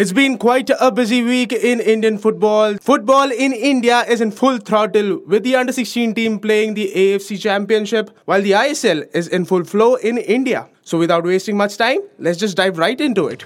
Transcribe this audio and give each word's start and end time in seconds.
It's 0.00 0.12
been 0.12 0.38
quite 0.38 0.70
a 0.80 0.90
busy 0.90 1.22
week 1.22 1.52
in 1.52 1.78
Indian 1.78 2.16
football. 2.16 2.78
Football 2.78 3.30
in 3.30 3.52
India 3.52 4.00
is 4.08 4.22
in 4.22 4.30
full 4.30 4.56
throttle 4.56 5.20
with 5.26 5.42
the 5.42 5.56
under 5.56 5.74
16 5.74 6.14
team 6.14 6.38
playing 6.38 6.72
the 6.72 6.90
AFC 6.96 7.38
Championship 7.38 8.08
while 8.24 8.40
the 8.40 8.52
ISL 8.52 9.04
is 9.14 9.28
in 9.28 9.44
full 9.44 9.62
flow 9.62 9.96
in 9.96 10.16
India. 10.16 10.66
So 10.84 10.96
without 10.96 11.24
wasting 11.24 11.58
much 11.58 11.76
time, 11.76 11.98
let's 12.18 12.38
just 12.38 12.56
dive 12.56 12.78
right 12.78 12.98
into 12.98 13.26
it. 13.26 13.44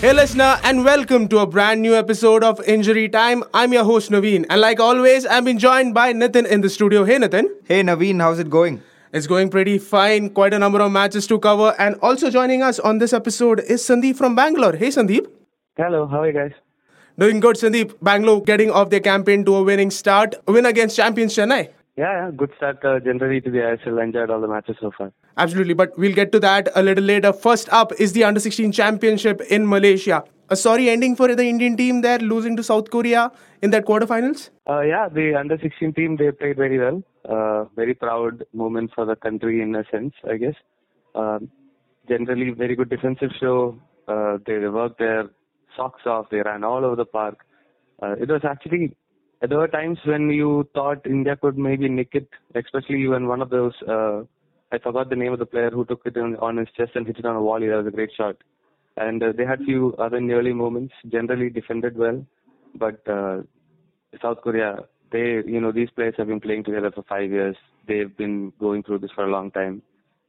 Hey 0.00 0.12
listener 0.12 0.60
and 0.62 0.84
welcome 0.84 1.26
to 1.26 1.38
a 1.40 1.46
brand 1.46 1.82
new 1.82 1.92
episode 1.96 2.44
of 2.44 2.60
Injury 2.68 3.08
Time. 3.08 3.42
I'm 3.52 3.72
your 3.72 3.82
host 3.82 4.12
Naveen 4.12 4.46
and 4.48 4.60
like 4.60 4.78
always 4.78 5.26
I'm 5.26 5.44
being 5.44 5.58
joined 5.58 5.92
by 5.92 6.12
Nathan 6.12 6.46
in 6.46 6.60
the 6.60 6.70
studio. 6.70 7.04
Hey 7.04 7.18
Nathan. 7.18 7.48
Hey 7.64 7.82
Naveen, 7.82 8.20
how's 8.20 8.38
it 8.38 8.48
going? 8.48 8.80
It's 9.12 9.26
going 9.26 9.50
pretty 9.50 9.76
fine. 9.78 10.30
Quite 10.30 10.54
a 10.54 10.58
number 10.60 10.80
of 10.80 10.92
matches 10.92 11.26
to 11.26 11.40
cover 11.40 11.74
and 11.80 11.96
also 11.96 12.30
joining 12.30 12.62
us 12.62 12.78
on 12.78 12.98
this 12.98 13.12
episode 13.12 13.58
is 13.58 13.82
Sandeep 13.82 14.14
from 14.14 14.36
Bangalore. 14.36 14.76
Hey 14.76 14.88
Sandeep. 14.88 15.26
Hello, 15.76 16.06
how 16.06 16.20
are 16.20 16.28
you 16.28 16.32
guys? 16.32 16.52
Doing 17.18 17.40
good 17.40 17.56
Sandeep. 17.56 17.96
Bangalore 18.00 18.40
getting 18.42 18.70
off 18.70 18.90
their 18.90 19.00
campaign 19.00 19.44
to 19.46 19.56
a 19.56 19.64
winning 19.64 19.90
start. 19.90 20.36
Win 20.46 20.64
against 20.66 20.94
champions 20.94 21.34
Chennai. 21.34 21.70
Yeah, 21.96 22.12
yeah, 22.26 22.30
good 22.36 22.52
start 22.56 22.84
uh, 22.84 23.00
generally 23.00 23.40
to 23.40 23.50
the 23.50 23.58
ISL. 23.58 24.00
Enjoyed 24.00 24.30
all 24.30 24.40
the 24.40 24.46
matches 24.46 24.76
so 24.80 24.92
far. 24.96 25.12
Absolutely, 25.38 25.74
but 25.74 25.96
we'll 25.96 26.14
get 26.14 26.32
to 26.32 26.40
that 26.40 26.68
a 26.74 26.82
little 26.82 27.04
later. 27.04 27.32
First 27.32 27.68
up 27.72 27.92
is 27.98 28.12
the 28.12 28.24
Under 28.24 28.40
16 28.40 28.72
Championship 28.72 29.40
in 29.42 29.68
Malaysia. 29.68 30.24
A 30.50 30.56
sorry 30.56 30.90
ending 30.90 31.14
for 31.14 31.32
the 31.32 31.44
Indian 31.44 31.76
team 31.76 32.00
there, 32.00 32.18
losing 32.18 32.56
to 32.56 32.62
South 32.62 32.90
Korea 32.90 33.30
in 33.62 33.70
that 33.70 33.84
quarterfinals. 33.84 34.50
Uh, 34.68 34.80
yeah, 34.80 35.08
the 35.08 35.34
under 35.34 35.58
16 35.58 35.92
team 35.92 36.16
they 36.16 36.30
played 36.32 36.56
very 36.56 36.78
well. 36.78 37.02
Uh, 37.28 37.64
very 37.76 37.94
proud 37.94 38.44
moment 38.54 38.90
for 38.94 39.04
the 39.04 39.14
country 39.14 39.60
in 39.60 39.76
a 39.76 39.84
sense, 39.92 40.14
I 40.28 40.38
guess. 40.38 40.54
Um, 41.14 41.50
generally, 42.08 42.50
very 42.50 42.74
good 42.74 42.88
defensive 42.88 43.30
show. 43.38 43.78
Uh, 44.08 44.38
they 44.46 44.58
worked 44.58 44.98
their 44.98 45.28
socks 45.76 46.02
off. 46.06 46.30
They 46.30 46.38
ran 46.38 46.64
all 46.64 46.84
over 46.84 46.96
the 46.96 47.04
park. 47.04 47.44
Uh, 48.02 48.16
it 48.18 48.28
was 48.28 48.40
actually 48.42 48.96
there 49.46 49.58
were 49.58 49.68
times 49.68 49.98
when 50.04 50.30
you 50.30 50.68
thought 50.74 51.06
India 51.06 51.36
could 51.36 51.58
maybe 51.58 51.88
nick 51.88 52.08
it, 52.12 52.28
especially 52.54 53.06
when 53.06 53.28
one 53.28 53.42
of 53.42 53.50
those. 53.50 53.74
Uh, 53.86 54.22
I 54.70 54.78
forgot 54.78 55.08
the 55.08 55.16
name 55.16 55.32
of 55.32 55.38
the 55.38 55.46
player 55.46 55.70
who 55.70 55.84
took 55.84 56.02
it 56.04 56.16
on, 56.16 56.56
his 56.56 56.68
chest 56.76 56.92
and 56.94 57.06
hit 57.06 57.18
it 57.18 57.24
on 57.24 57.36
a 57.36 57.40
volley. 57.40 57.68
That 57.68 57.78
was 57.78 57.86
a 57.86 57.90
great 57.90 58.10
shot. 58.16 58.36
And 58.96 59.22
uh, 59.22 59.32
they 59.36 59.44
had 59.44 59.60
few 59.60 59.94
other 59.98 60.20
nearly 60.20 60.52
moments. 60.52 60.92
Generally 61.10 61.50
defended 61.50 61.96
well, 61.96 62.24
but 62.74 63.06
uh, 63.08 63.42
South 64.20 64.38
Korea, 64.42 64.78
they, 65.10 65.42
you 65.46 65.60
know, 65.60 65.72
these 65.72 65.90
players 65.90 66.14
have 66.18 66.26
been 66.26 66.40
playing 66.40 66.64
together 66.64 66.90
for 66.90 67.02
five 67.04 67.30
years. 67.30 67.56
They've 67.86 68.14
been 68.14 68.52
going 68.60 68.82
through 68.82 68.98
this 68.98 69.10
for 69.14 69.24
a 69.24 69.30
long 69.30 69.50
time. 69.52 69.82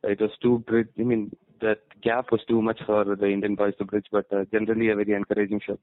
It 0.04 0.22
was 0.22 0.31
too 0.42 0.59
bridge. 0.59 0.88
I 0.98 1.03
mean, 1.03 1.36
that 1.62 1.80
gap 2.02 2.31
was 2.31 2.42
too 2.48 2.62
much 2.62 2.80
for 2.86 3.03
the 3.03 3.28
Indian 3.28 3.56
boys 3.56 3.74
to 3.80 3.86
bridge, 3.86 4.06
but 4.12 4.31
uh, 4.31 4.46
generally 4.52 4.90
a 4.90 4.96
very 4.96 5.14
encouraging 5.14 5.59
show. 5.66 5.78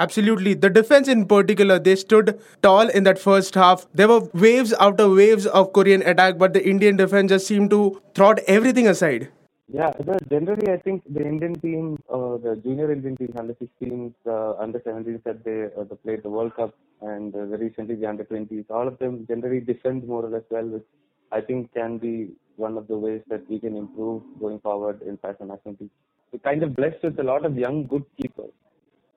Absolutely. 0.00 0.54
The 0.54 0.70
defense 0.70 1.08
in 1.08 1.26
particular, 1.26 1.78
they 1.78 1.94
stood 1.94 2.40
tall 2.62 2.88
in 2.88 3.04
that 3.04 3.18
first 3.18 3.54
half. 3.54 3.86
There 3.92 4.08
were 4.08 4.20
waves 4.32 4.72
after 4.72 5.08
waves 5.10 5.44
of 5.46 5.74
Korean 5.74 6.00
attack, 6.02 6.38
but 6.38 6.54
the 6.54 6.66
Indian 6.66 6.96
defense 6.96 7.28
just 7.30 7.46
seemed 7.46 7.68
to 7.70 8.00
throw 8.14 8.30
everything 8.48 8.88
aside. 8.88 9.28
Yeah, 9.68 9.92
generally 10.30 10.72
I 10.72 10.78
think 10.78 11.02
the 11.06 11.24
Indian 11.24 11.54
team, 11.60 11.98
uh, 12.08 12.38
the 12.38 12.58
junior 12.64 12.90
Indian 12.90 13.14
team, 13.16 13.34
under 13.38 13.54
16s, 13.54 14.14
uh, 14.26 14.54
under 14.54 14.80
17s, 14.80 15.22
that 15.24 15.44
they, 15.44 15.64
uh, 15.78 15.84
they 15.84 15.96
played 15.96 16.22
the 16.22 16.30
World 16.30 16.56
Cup 16.56 16.74
and 17.02 17.34
uh, 17.36 17.40
recently 17.64 17.94
the 17.94 18.06
under 18.06 18.24
20s. 18.24 18.64
All 18.70 18.88
of 18.88 18.98
them 18.98 19.26
generally 19.28 19.60
defend 19.60 20.08
more 20.08 20.24
or 20.24 20.30
less 20.30 20.42
well, 20.50 20.64
which 20.64 20.86
I 21.30 21.42
think 21.42 21.74
can 21.74 21.98
be 21.98 22.30
one 22.56 22.78
of 22.78 22.88
the 22.88 22.96
ways 22.96 23.20
that 23.28 23.48
we 23.50 23.60
can 23.60 23.76
improve 23.76 24.22
going 24.40 24.60
forward 24.60 25.02
in 25.02 25.18
fashion 25.18 25.48
national 25.48 25.74
team. 25.76 25.90
We're 26.32 26.38
kind 26.38 26.62
of 26.62 26.74
blessed 26.74 27.02
with 27.02 27.20
a 27.20 27.22
lot 27.22 27.44
of 27.44 27.56
young, 27.58 27.86
good 27.86 28.04
keepers. 28.20 28.52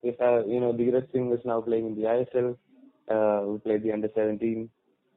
If 0.03 0.19
uh, 0.19 0.45
you 0.45 0.59
know, 0.59 0.73
Dheeraj 0.73 1.11
Singh 1.11 1.31
is 1.31 1.39
now 1.45 1.61
playing 1.61 1.85
in 1.87 1.95
the 1.95 2.03
ISL. 2.03 2.57
Uh, 3.09 3.45
we 3.47 3.57
played 3.59 3.83
the 3.83 3.91
under 3.91 4.09
17, 4.13 4.69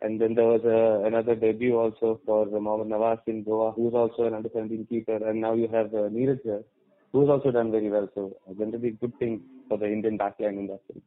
and 0.03 0.21
then 0.21 0.35
there 0.35 0.47
was 0.47 0.63
uh, 0.65 1.07
another 1.07 1.35
debut 1.35 1.77
also 1.77 2.21
for 2.25 2.47
Mohammad 2.47 2.89
Nawaz 2.89 3.19
in 3.27 3.43
Goa, 3.43 3.73
who's 3.73 3.95
also 3.95 4.25
an 4.25 4.35
under 4.35 4.49
17 4.53 4.87
keeper, 4.87 5.17
and 5.17 5.41
now 5.41 5.55
you 5.55 5.69
have 5.69 5.95
uh, 5.95 6.09
Neeraj 6.17 6.41
here, 6.43 6.63
who's 7.13 7.29
also 7.29 7.51
done 7.51 7.71
very 7.71 7.91
well. 7.91 8.09
So 8.15 8.37
generally, 8.59 8.93
good 9.01 9.17
thing 9.19 9.43
for 9.69 9.79
the 9.79 9.87
Indian 9.87 10.19
backline 10.19 10.59
in 10.59 10.67
that 10.69 10.81
sense. 10.93 11.05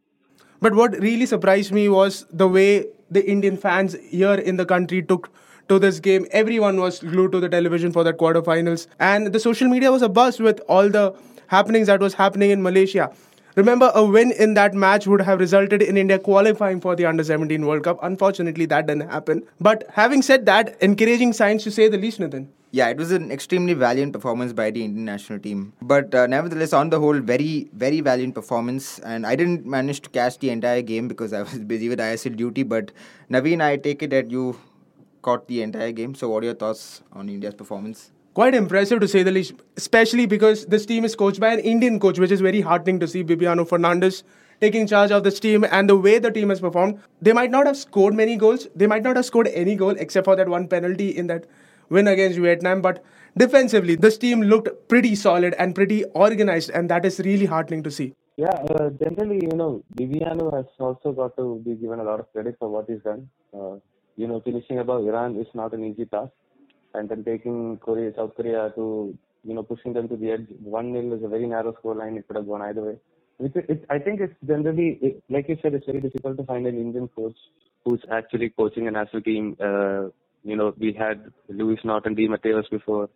But 0.61 0.75
what 0.75 0.97
really 0.99 1.25
surprised 1.25 1.71
me 1.71 1.87
was 1.87 2.25
the 2.31 2.47
way 2.47 2.87
the 3.09 3.25
Indian 3.29 3.55
fans 3.55 3.95
here 4.09 4.33
in 4.33 4.57
the 4.57 4.65
country 4.65 5.01
took 5.01 5.31
to 5.69 5.79
this 5.79 5.99
game. 5.99 6.25
Everyone 6.31 6.79
was 6.79 6.99
glued 6.99 7.31
to 7.31 7.39
the 7.39 7.47
television 7.47 7.91
for 7.91 8.03
that 8.03 8.17
quarterfinals, 8.17 8.87
and 8.99 9.27
the 9.27 9.39
social 9.39 9.69
media 9.69 9.91
was 9.91 10.01
abuzz 10.01 10.39
with 10.39 10.59
all 10.67 10.89
the 10.89 11.15
happenings 11.47 11.87
that 11.87 11.99
was 11.99 12.13
happening 12.13 12.51
in 12.51 12.61
Malaysia. 12.61 13.11
Remember, 13.59 13.91
a 13.93 14.05
win 14.05 14.31
in 14.31 14.53
that 14.53 14.73
match 14.73 15.05
would 15.05 15.19
have 15.19 15.39
resulted 15.41 15.81
in 15.81 15.97
India 15.97 16.17
qualifying 16.17 16.79
for 16.79 16.95
the 16.95 17.05
Under 17.05 17.25
17 17.25 17.65
World 17.65 17.83
Cup. 17.83 17.99
Unfortunately, 18.01 18.65
that 18.67 18.87
didn't 18.87 19.09
happen. 19.09 19.43
But 19.59 19.83
having 19.91 20.21
said 20.21 20.45
that, 20.45 20.81
encouraging 20.81 21.33
signs 21.33 21.65
to 21.65 21.71
say 21.71 21.89
the 21.89 21.97
least, 21.97 22.21
Nathan. 22.21 22.47
Yeah, 22.71 22.87
it 22.87 22.95
was 22.95 23.11
an 23.11 23.33
extremely 23.33 23.73
valiant 23.73 24.13
performance 24.13 24.53
by 24.53 24.71
the 24.71 24.85
Indian 24.85 25.03
national 25.03 25.39
team. 25.39 25.73
But 25.81 26.15
uh, 26.15 26.27
nevertheless, 26.27 26.71
on 26.71 26.89
the 26.89 27.01
whole, 27.01 27.19
very, 27.19 27.67
very 27.73 27.99
valiant 27.99 28.33
performance. 28.33 28.99
And 28.99 29.27
I 29.27 29.35
didn't 29.35 29.65
manage 29.65 29.99
to 30.03 30.09
catch 30.09 30.39
the 30.39 30.51
entire 30.51 30.81
game 30.81 31.09
because 31.09 31.33
I 31.33 31.41
was 31.41 31.59
busy 31.73 31.89
with 31.89 31.99
ISL 31.99 32.37
duty. 32.37 32.63
But 32.63 32.93
Naveen, 33.29 33.61
I 33.61 33.75
take 33.75 34.01
it 34.03 34.11
that 34.11 34.31
you 34.31 34.57
caught 35.21 35.49
the 35.49 35.63
entire 35.63 35.91
game. 35.91 36.15
So, 36.15 36.29
what 36.29 36.43
are 36.43 36.45
your 36.45 36.55
thoughts 36.55 37.01
on 37.11 37.27
India's 37.27 37.55
performance? 37.55 38.11
Quite 38.39 38.55
impressive 38.55 39.01
to 39.01 39.07
say 39.09 39.21
the 39.21 39.31
least, 39.31 39.55
especially 39.75 40.25
because 40.25 40.65
this 40.67 40.85
team 40.85 41.03
is 41.03 41.13
coached 41.13 41.41
by 41.41 41.49
an 41.51 41.59
Indian 41.59 41.99
coach, 41.99 42.19
which 42.19 42.31
is 42.31 42.39
very 42.39 42.61
heartening 42.61 42.97
to 43.01 43.05
see 43.05 43.21
Bibiano 43.21 43.67
Fernandes 43.67 44.23
taking 44.61 44.87
charge 44.87 45.11
of 45.11 45.25
this 45.25 45.41
team 45.41 45.65
and 45.69 45.89
the 45.89 45.97
way 45.97 46.19
the 46.19 46.31
team 46.31 46.47
has 46.47 46.61
performed. 46.61 47.01
They 47.21 47.33
might 47.33 47.51
not 47.51 47.65
have 47.67 47.75
scored 47.75 48.13
many 48.13 48.37
goals, 48.37 48.69
they 48.73 48.87
might 48.87 49.03
not 49.03 49.17
have 49.17 49.25
scored 49.25 49.49
any 49.49 49.75
goal 49.75 49.89
except 49.89 50.23
for 50.23 50.37
that 50.37 50.47
one 50.47 50.69
penalty 50.69 51.09
in 51.09 51.27
that 51.27 51.47
win 51.89 52.07
against 52.07 52.39
Vietnam, 52.39 52.81
but 52.81 53.03
defensively, 53.37 53.95
this 53.95 54.17
team 54.17 54.41
looked 54.41 54.87
pretty 54.87 55.15
solid 55.15 55.53
and 55.59 55.75
pretty 55.75 56.05
organized, 56.25 56.69
and 56.69 56.89
that 56.89 57.03
is 57.03 57.19
really 57.19 57.45
heartening 57.45 57.83
to 57.83 57.91
see. 57.91 58.13
Yeah, 58.37 58.55
uh, 58.79 58.89
generally, 58.91 59.41
you 59.41 59.57
know, 59.57 59.83
Bibiano 59.97 60.55
has 60.55 60.67
also 60.79 61.11
got 61.11 61.35
to 61.35 61.61
be 61.65 61.75
given 61.75 61.99
a 61.99 62.03
lot 62.05 62.21
of 62.21 62.31
credit 62.31 62.55
for 62.57 62.69
what 62.69 62.85
he's 62.87 63.01
done. 63.01 63.29
Uh, 63.53 63.79
you 64.15 64.27
know, 64.29 64.39
finishing 64.39 64.79
above 64.79 65.03
Iran 65.05 65.35
is 65.35 65.47
not 65.53 65.73
an 65.73 65.83
easy 65.83 66.05
task 66.05 66.31
and 66.93 67.09
then 67.09 67.23
taking 67.23 67.77
Korea, 67.77 68.11
South 68.15 68.35
Korea 68.35 68.71
to, 68.75 69.17
you 69.43 69.53
know, 69.53 69.63
pushing 69.63 69.93
them 69.93 70.07
to 70.09 70.15
the 70.15 70.31
edge. 70.31 70.47
1 70.61 70.93
0 70.93 71.17
is 71.17 71.23
a 71.23 71.27
very 71.27 71.47
narrow 71.47 71.73
score 71.79 71.95
line. 71.95 72.17
It 72.17 72.27
could 72.27 72.37
have 72.37 72.47
gone 72.47 72.61
either 72.61 72.81
way. 72.81 72.97
It, 73.39 73.55
it, 73.55 73.85
I 73.89 73.99
think 73.99 74.19
it's 74.19 74.33
generally, 74.45 74.99
it, 75.01 75.23
like 75.29 75.47
you 75.47 75.57
said, 75.61 75.73
it's 75.73 75.85
very 75.85 76.01
difficult 76.01 76.37
to 76.37 76.43
find 76.43 76.67
an 76.67 76.75
Indian 76.75 77.07
coach 77.07 77.37
who's 77.85 78.01
actually 78.11 78.49
coaching 78.49 78.87
a 78.87 78.91
national 78.91 79.21
team. 79.21 79.55
Uh, 79.59 80.09
you 80.43 80.55
know, 80.55 80.73
we 80.77 80.93
had 80.93 81.31
Luis 81.47 81.79
Norton, 81.83 82.15
de 82.15 82.27
Matos 82.27 82.67
before, 82.69 83.09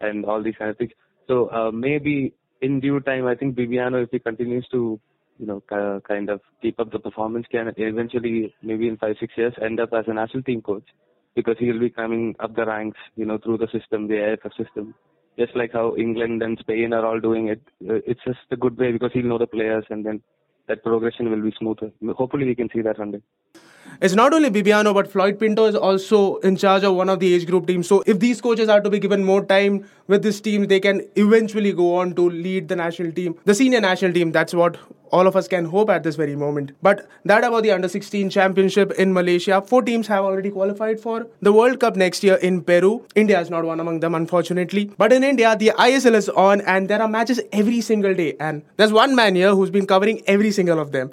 and 0.00 0.24
all 0.24 0.42
these 0.42 0.54
kind 0.58 0.70
of 0.70 0.78
things. 0.78 0.92
So 1.28 1.50
uh, 1.50 1.70
maybe 1.70 2.34
in 2.60 2.80
due 2.80 3.00
time, 3.00 3.26
I 3.26 3.34
think 3.34 3.56
Bibiano, 3.56 4.02
if 4.02 4.10
he 4.10 4.18
continues 4.18 4.66
to, 4.72 5.00
you 5.38 5.46
know, 5.46 5.62
uh, 5.70 6.00
kind 6.00 6.28
of 6.28 6.40
keep 6.60 6.78
up 6.78 6.92
the 6.92 6.98
performance, 6.98 7.46
can 7.50 7.72
eventually, 7.76 8.54
maybe 8.62 8.88
in 8.88 8.98
five, 8.98 9.16
six 9.18 9.32
years, 9.36 9.54
end 9.62 9.80
up 9.80 9.90
as 9.94 10.04
a 10.08 10.12
national 10.12 10.42
team 10.42 10.60
coach 10.60 10.84
because 11.34 11.56
he 11.58 11.70
will 11.70 11.80
be 11.80 11.90
coming 11.90 12.34
up 12.40 12.54
the 12.54 12.66
ranks, 12.66 12.98
you 13.16 13.24
know, 13.24 13.38
through 13.38 13.58
the 13.58 13.68
system, 13.72 14.08
the 14.08 14.18
AFF 14.32 14.52
system. 14.56 14.94
Just 15.38 15.56
like 15.56 15.72
how 15.72 15.96
England 15.96 16.42
and 16.42 16.58
Spain 16.58 16.92
are 16.92 17.06
all 17.06 17.20
doing 17.20 17.48
it. 17.48 17.62
Uh, 17.88 18.00
it's 18.06 18.20
just 18.26 18.40
a 18.50 18.56
good 18.56 18.76
way 18.76 18.92
because 18.92 19.10
he'll 19.12 19.24
know 19.26 19.38
the 19.38 19.46
players 19.46 19.84
and 19.88 20.04
then 20.04 20.20
that 20.68 20.82
progression 20.84 21.30
will 21.30 21.42
be 21.42 21.54
smoother. 21.58 21.90
Hopefully, 22.16 22.44
we 22.46 22.54
can 22.54 22.68
see 22.72 22.82
that 22.82 22.98
one 22.98 23.12
day. 23.12 23.22
It's 24.00 24.14
not 24.14 24.32
only 24.32 24.50
Bibiano, 24.50 24.94
but 24.94 25.10
Floyd 25.10 25.38
Pinto 25.38 25.66
is 25.66 25.74
also 25.74 26.36
in 26.36 26.56
charge 26.56 26.84
of 26.84 26.94
one 26.94 27.08
of 27.08 27.20
the 27.20 27.34
age 27.34 27.46
group 27.46 27.66
teams. 27.66 27.88
So 27.88 28.02
if 28.06 28.20
these 28.20 28.40
coaches 28.40 28.68
are 28.68 28.80
to 28.80 28.90
be 28.90 28.98
given 28.98 29.24
more 29.24 29.44
time 29.44 29.84
with 30.06 30.22
this 30.22 30.40
team, 30.40 30.68
they 30.68 30.80
can 30.80 31.02
eventually 31.16 31.72
go 31.72 31.96
on 31.96 32.14
to 32.14 32.30
lead 32.30 32.68
the 32.68 32.76
national 32.76 33.12
team, 33.12 33.36
the 33.44 33.54
senior 33.54 33.80
national 33.80 34.12
team. 34.12 34.32
That's 34.32 34.54
what 34.54 34.78
all 35.12 35.26
of 35.26 35.36
us 35.36 35.48
can 35.48 35.64
hope 35.64 35.90
at 35.90 36.02
this 36.02 36.16
very 36.16 36.36
moment. 36.36 36.72
But 36.82 37.08
that 37.24 37.44
about 37.44 37.62
the 37.62 37.70
under 37.72 37.88
16 37.88 38.30
championship 38.30 38.92
in 38.92 39.12
Malaysia. 39.12 39.62
Four 39.62 39.82
teams 39.82 40.06
have 40.06 40.24
already 40.24 40.50
qualified 40.50 41.00
for 41.00 41.26
the 41.40 41.52
World 41.52 41.80
Cup 41.80 41.96
next 41.96 42.24
year 42.24 42.36
in 42.36 42.62
Peru. 42.62 43.06
India 43.14 43.40
is 43.40 43.50
not 43.50 43.64
one 43.64 43.80
among 43.80 44.00
them, 44.00 44.14
unfortunately. 44.14 44.90
But 44.96 45.12
in 45.12 45.24
India, 45.24 45.56
the 45.56 45.72
ISL 45.78 46.14
is 46.14 46.28
on 46.28 46.60
and 46.62 46.88
there 46.88 47.02
are 47.02 47.08
matches 47.08 47.40
every 47.52 47.80
single 47.80 48.14
day. 48.14 48.36
And 48.40 48.62
there's 48.76 48.92
one 48.92 49.14
man 49.14 49.34
here 49.34 49.54
who's 49.54 49.70
been 49.70 49.86
covering 49.86 50.22
every 50.26 50.50
single 50.50 50.78
of 50.78 50.92
them. 50.92 51.12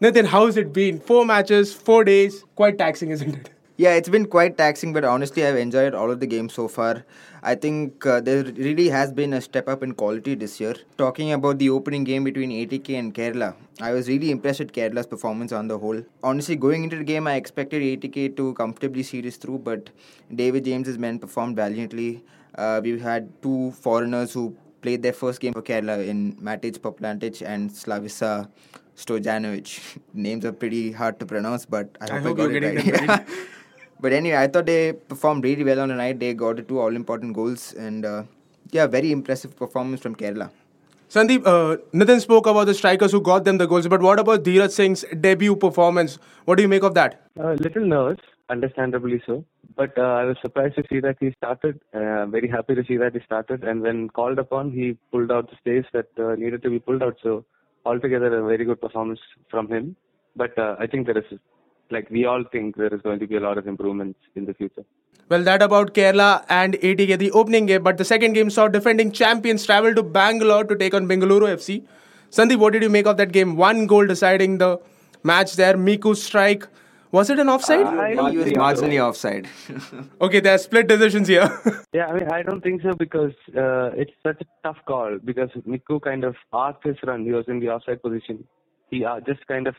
Nathan, 0.00 0.26
how's 0.26 0.56
it 0.56 0.72
been? 0.72 1.00
Four 1.00 1.24
matches, 1.24 1.74
four 1.74 2.04
days. 2.04 2.44
Quite 2.54 2.78
taxing, 2.78 3.10
isn't 3.10 3.34
it? 3.34 3.50
Yeah, 3.78 3.94
it's 3.94 4.08
been 4.08 4.26
quite 4.26 4.58
taxing, 4.58 4.92
but 4.92 5.04
honestly, 5.04 5.46
I've 5.46 5.56
enjoyed 5.56 5.94
all 5.94 6.10
of 6.10 6.18
the 6.18 6.26
games 6.26 6.52
so 6.52 6.66
far. 6.66 7.04
I 7.44 7.54
think 7.54 8.04
uh, 8.04 8.20
there 8.20 8.42
really 8.42 8.88
has 8.88 9.12
been 9.12 9.32
a 9.32 9.40
step 9.40 9.68
up 9.68 9.84
in 9.84 9.92
quality 9.92 10.34
this 10.34 10.58
year. 10.58 10.74
Talking 10.96 11.30
about 11.30 11.60
the 11.60 11.70
opening 11.70 12.02
game 12.02 12.24
between 12.24 12.50
ATK 12.50 12.98
and 12.98 13.14
Kerala, 13.14 13.54
I 13.80 13.92
was 13.92 14.08
really 14.08 14.32
impressed 14.32 14.58
with 14.58 14.72
Kerala's 14.72 15.06
performance 15.06 15.52
on 15.52 15.68
the 15.68 15.78
whole. 15.78 16.02
Honestly, 16.24 16.56
going 16.56 16.82
into 16.82 16.96
the 16.96 17.04
game, 17.04 17.28
I 17.28 17.36
expected 17.36 17.80
ATK 17.80 18.36
to 18.38 18.52
comfortably 18.54 19.04
see 19.04 19.20
this 19.20 19.36
through, 19.36 19.58
but 19.58 19.90
David 20.34 20.64
James's 20.64 20.98
men 20.98 21.20
performed 21.20 21.54
valiantly. 21.54 22.24
Uh, 22.56 22.80
we've 22.82 23.00
had 23.00 23.30
two 23.42 23.70
foreigners 23.80 24.32
who 24.32 24.56
played 24.82 25.04
their 25.04 25.12
first 25.12 25.38
game 25.38 25.52
for 25.52 25.62
Kerala 25.62 26.04
in 26.04 26.34
Matej 26.38 26.80
Poplatnik 26.80 27.46
and 27.46 27.70
Slavisa 27.70 28.48
Stojanovic. 28.96 29.98
Names 30.14 30.44
are 30.44 30.52
pretty 30.52 30.90
hard 30.90 31.20
to 31.20 31.26
pronounce, 31.26 31.64
but 31.64 31.96
I 32.00 32.06
hope 32.06 32.12
I, 32.12 32.20
hope 32.22 32.36
got 32.38 32.50
you're 32.50 32.64
it 32.64 32.84
getting 32.84 33.06
right. 33.06 33.28
them 34.02 34.12
right. 34.12 34.28
but 34.30 34.34
anyway, 34.36 34.36
I 34.36 34.46
thought 34.46 34.66
they 34.66 34.92
performed 34.92 35.44
really 35.44 35.64
well 35.64 35.80
on 35.80 35.88
the 35.88 35.94
night. 35.94 36.20
They 36.20 36.34
got 36.34 36.56
the 36.56 36.62
two 36.62 36.80
all 36.80 36.96
important 36.96 37.34
goals, 37.34 37.74
and 37.74 38.04
uh, 38.04 38.22
yeah, 38.70 38.86
very 38.86 39.12
impressive 39.12 39.56
performance 39.56 40.00
from 40.00 40.16
Kerala. 40.16 40.50
Sandeep, 41.10 41.46
uh, 41.46 41.76
Nitin 41.94 42.20
spoke 42.20 42.46
about 42.46 42.66
the 42.66 42.74
strikers 42.74 43.12
who 43.12 43.20
got 43.22 43.44
them 43.44 43.56
the 43.56 43.66
goals, 43.66 43.88
but 43.88 44.02
what 44.02 44.18
about 44.20 44.44
Dheeraj 44.44 44.70
Singh's 44.70 45.04
debut 45.20 45.56
performance? 45.56 46.18
What 46.44 46.56
do 46.56 46.62
you 46.62 46.68
make 46.68 46.82
of 46.82 46.94
that? 46.94 47.22
A 47.36 47.54
little 47.54 47.86
nervous, 47.86 48.18
understandably 48.50 49.22
so. 49.26 49.44
But 49.76 49.96
uh, 49.96 50.02
I 50.02 50.24
was 50.24 50.36
surprised 50.42 50.76
to 50.76 50.84
see 50.90 51.00
that 51.00 51.16
he 51.20 51.32
started. 51.36 51.80
Uh, 51.94 52.26
very 52.26 52.48
happy 52.48 52.74
to 52.74 52.84
see 52.84 52.96
that 52.98 53.14
he 53.14 53.20
started. 53.20 53.64
And 53.64 53.80
when 53.80 54.08
called 54.08 54.38
upon, 54.38 54.72
he 54.72 54.98
pulled 55.12 55.30
out 55.32 55.50
the 55.50 55.56
stays 55.60 55.84
that 55.92 56.08
uh, 56.18 56.34
needed 56.34 56.62
to 56.64 56.70
be 56.70 56.78
pulled 56.78 57.02
out. 57.02 57.16
So 57.22 57.44
altogether, 57.86 58.26
a 58.26 58.46
very 58.46 58.64
good 58.64 58.80
performance 58.80 59.20
from 59.50 59.68
him. 59.68 59.96
But 60.36 60.58
uh, 60.58 60.76
I 60.78 60.86
think 60.86 61.06
there 61.06 61.18
is, 61.18 61.24
like 61.90 62.10
we 62.10 62.24
all 62.24 62.44
think, 62.52 62.76
there 62.76 62.92
is 62.94 63.00
going 63.02 63.18
to 63.20 63.26
be 63.26 63.36
a 63.36 63.40
lot 63.40 63.58
of 63.58 63.66
improvements 63.66 64.18
in 64.34 64.44
the 64.44 64.54
future. 64.54 64.84
Well, 65.28 65.42
that 65.44 65.62
about 65.62 65.92
Kerala 65.94 66.44
and 66.48 66.74
ATK, 66.74 67.18
the 67.18 67.30
opening 67.32 67.66
game, 67.66 67.82
but 67.82 67.98
the 67.98 68.04
second 68.04 68.32
game 68.32 68.48
saw 68.50 68.68
defending 68.68 69.12
champions 69.12 69.66
travel 69.66 69.94
to 69.94 70.02
Bangalore 70.02 70.64
to 70.64 70.76
take 70.76 70.94
on 70.94 71.06
Bengaluru 71.06 71.48
FC. 71.54 71.84
Sandeep, 72.30 72.58
what 72.58 72.72
did 72.72 72.82
you 72.82 72.88
make 72.88 73.06
of 73.06 73.16
that 73.18 73.32
game? 73.32 73.56
One 73.56 73.86
goal 73.86 74.06
deciding 74.06 74.58
the 74.58 74.78
match 75.22 75.56
there. 75.56 75.76
Miku's 75.76 76.22
strike. 76.22 76.66
Was 77.10 77.30
it 77.30 77.38
an 77.38 77.48
offside? 77.48 77.86
I 77.86 78.10
He 78.10 78.16
don't 78.16 78.36
was 78.36 78.52
marginally 78.52 79.02
offside. 79.02 79.48
okay, 80.20 80.40
there 80.40 80.54
are 80.54 80.58
split 80.58 80.88
decisions 80.88 81.28
here. 81.28 81.48
Yeah, 81.94 82.06
I 82.06 82.12
mean, 82.18 82.30
I 82.30 82.42
don't 82.42 82.60
think 82.62 82.82
so 82.82 82.92
because 82.92 83.32
uh, 83.56 83.90
it's 83.96 84.12
such 84.22 84.40
a 84.42 84.46
tough 84.62 84.76
call 84.86 85.18
because 85.24 85.48
Miku 85.66 86.02
kind 86.02 86.22
of 86.22 86.36
arced 86.52 86.84
his 86.84 86.96
run. 87.02 87.24
He 87.24 87.32
was 87.32 87.46
in 87.48 87.60
the 87.60 87.70
offside 87.70 88.02
position. 88.02 88.44
He 88.90 89.04
uh, 89.06 89.20
just 89.20 89.46
kind 89.46 89.66
of 89.66 89.74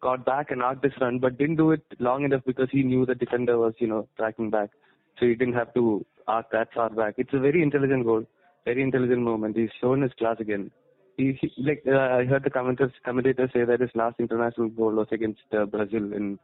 got 0.00 0.24
back 0.24 0.50
and 0.50 0.62
arced 0.62 0.84
his 0.84 0.92
run, 1.00 1.18
but 1.18 1.38
didn't 1.38 1.56
do 1.56 1.72
it 1.72 1.82
long 1.98 2.24
enough 2.24 2.42
because 2.46 2.68
he 2.70 2.82
knew 2.82 3.06
the 3.06 3.14
defender 3.14 3.58
was, 3.58 3.74
you 3.78 3.86
know, 3.86 4.08
tracking 4.16 4.50
back. 4.50 4.70
So 5.18 5.26
he 5.26 5.34
didn't 5.34 5.54
have 5.54 5.74
to 5.74 6.04
arc 6.26 6.50
that 6.52 6.72
far 6.74 6.90
back. 6.90 7.14
It's 7.16 7.32
a 7.32 7.38
very 7.38 7.62
intelligent 7.62 8.04
goal, 8.04 8.24
very 8.64 8.82
intelligent 8.82 9.22
movement. 9.22 9.56
He's 9.56 9.70
shown 9.80 10.02
his 10.02 10.12
class 10.18 10.36
again. 10.40 10.70
He, 11.16 11.36
he 11.40 11.50
like 11.58 11.82
uh, 11.86 11.98
I 11.98 12.24
heard 12.24 12.44
the 12.44 12.50
commentators 12.50 12.92
commentators 13.04 13.50
say 13.52 13.64
that 13.64 13.80
his 13.80 13.90
last 13.94 14.16
international 14.20 14.68
goal 14.68 14.92
was 14.92 15.08
against 15.10 15.40
uh, 15.52 15.64
Brazil 15.64 16.12
in 16.12 16.38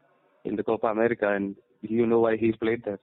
in 0.45 0.57
the 0.57 0.65
Copa 0.65 0.89
America, 0.89 1.29
and 1.29 1.55
you 1.83 2.07
know 2.07 2.19
why 2.21 2.37
he's 2.37 2.57
played 2.57 2.83
there. 2.85 2.99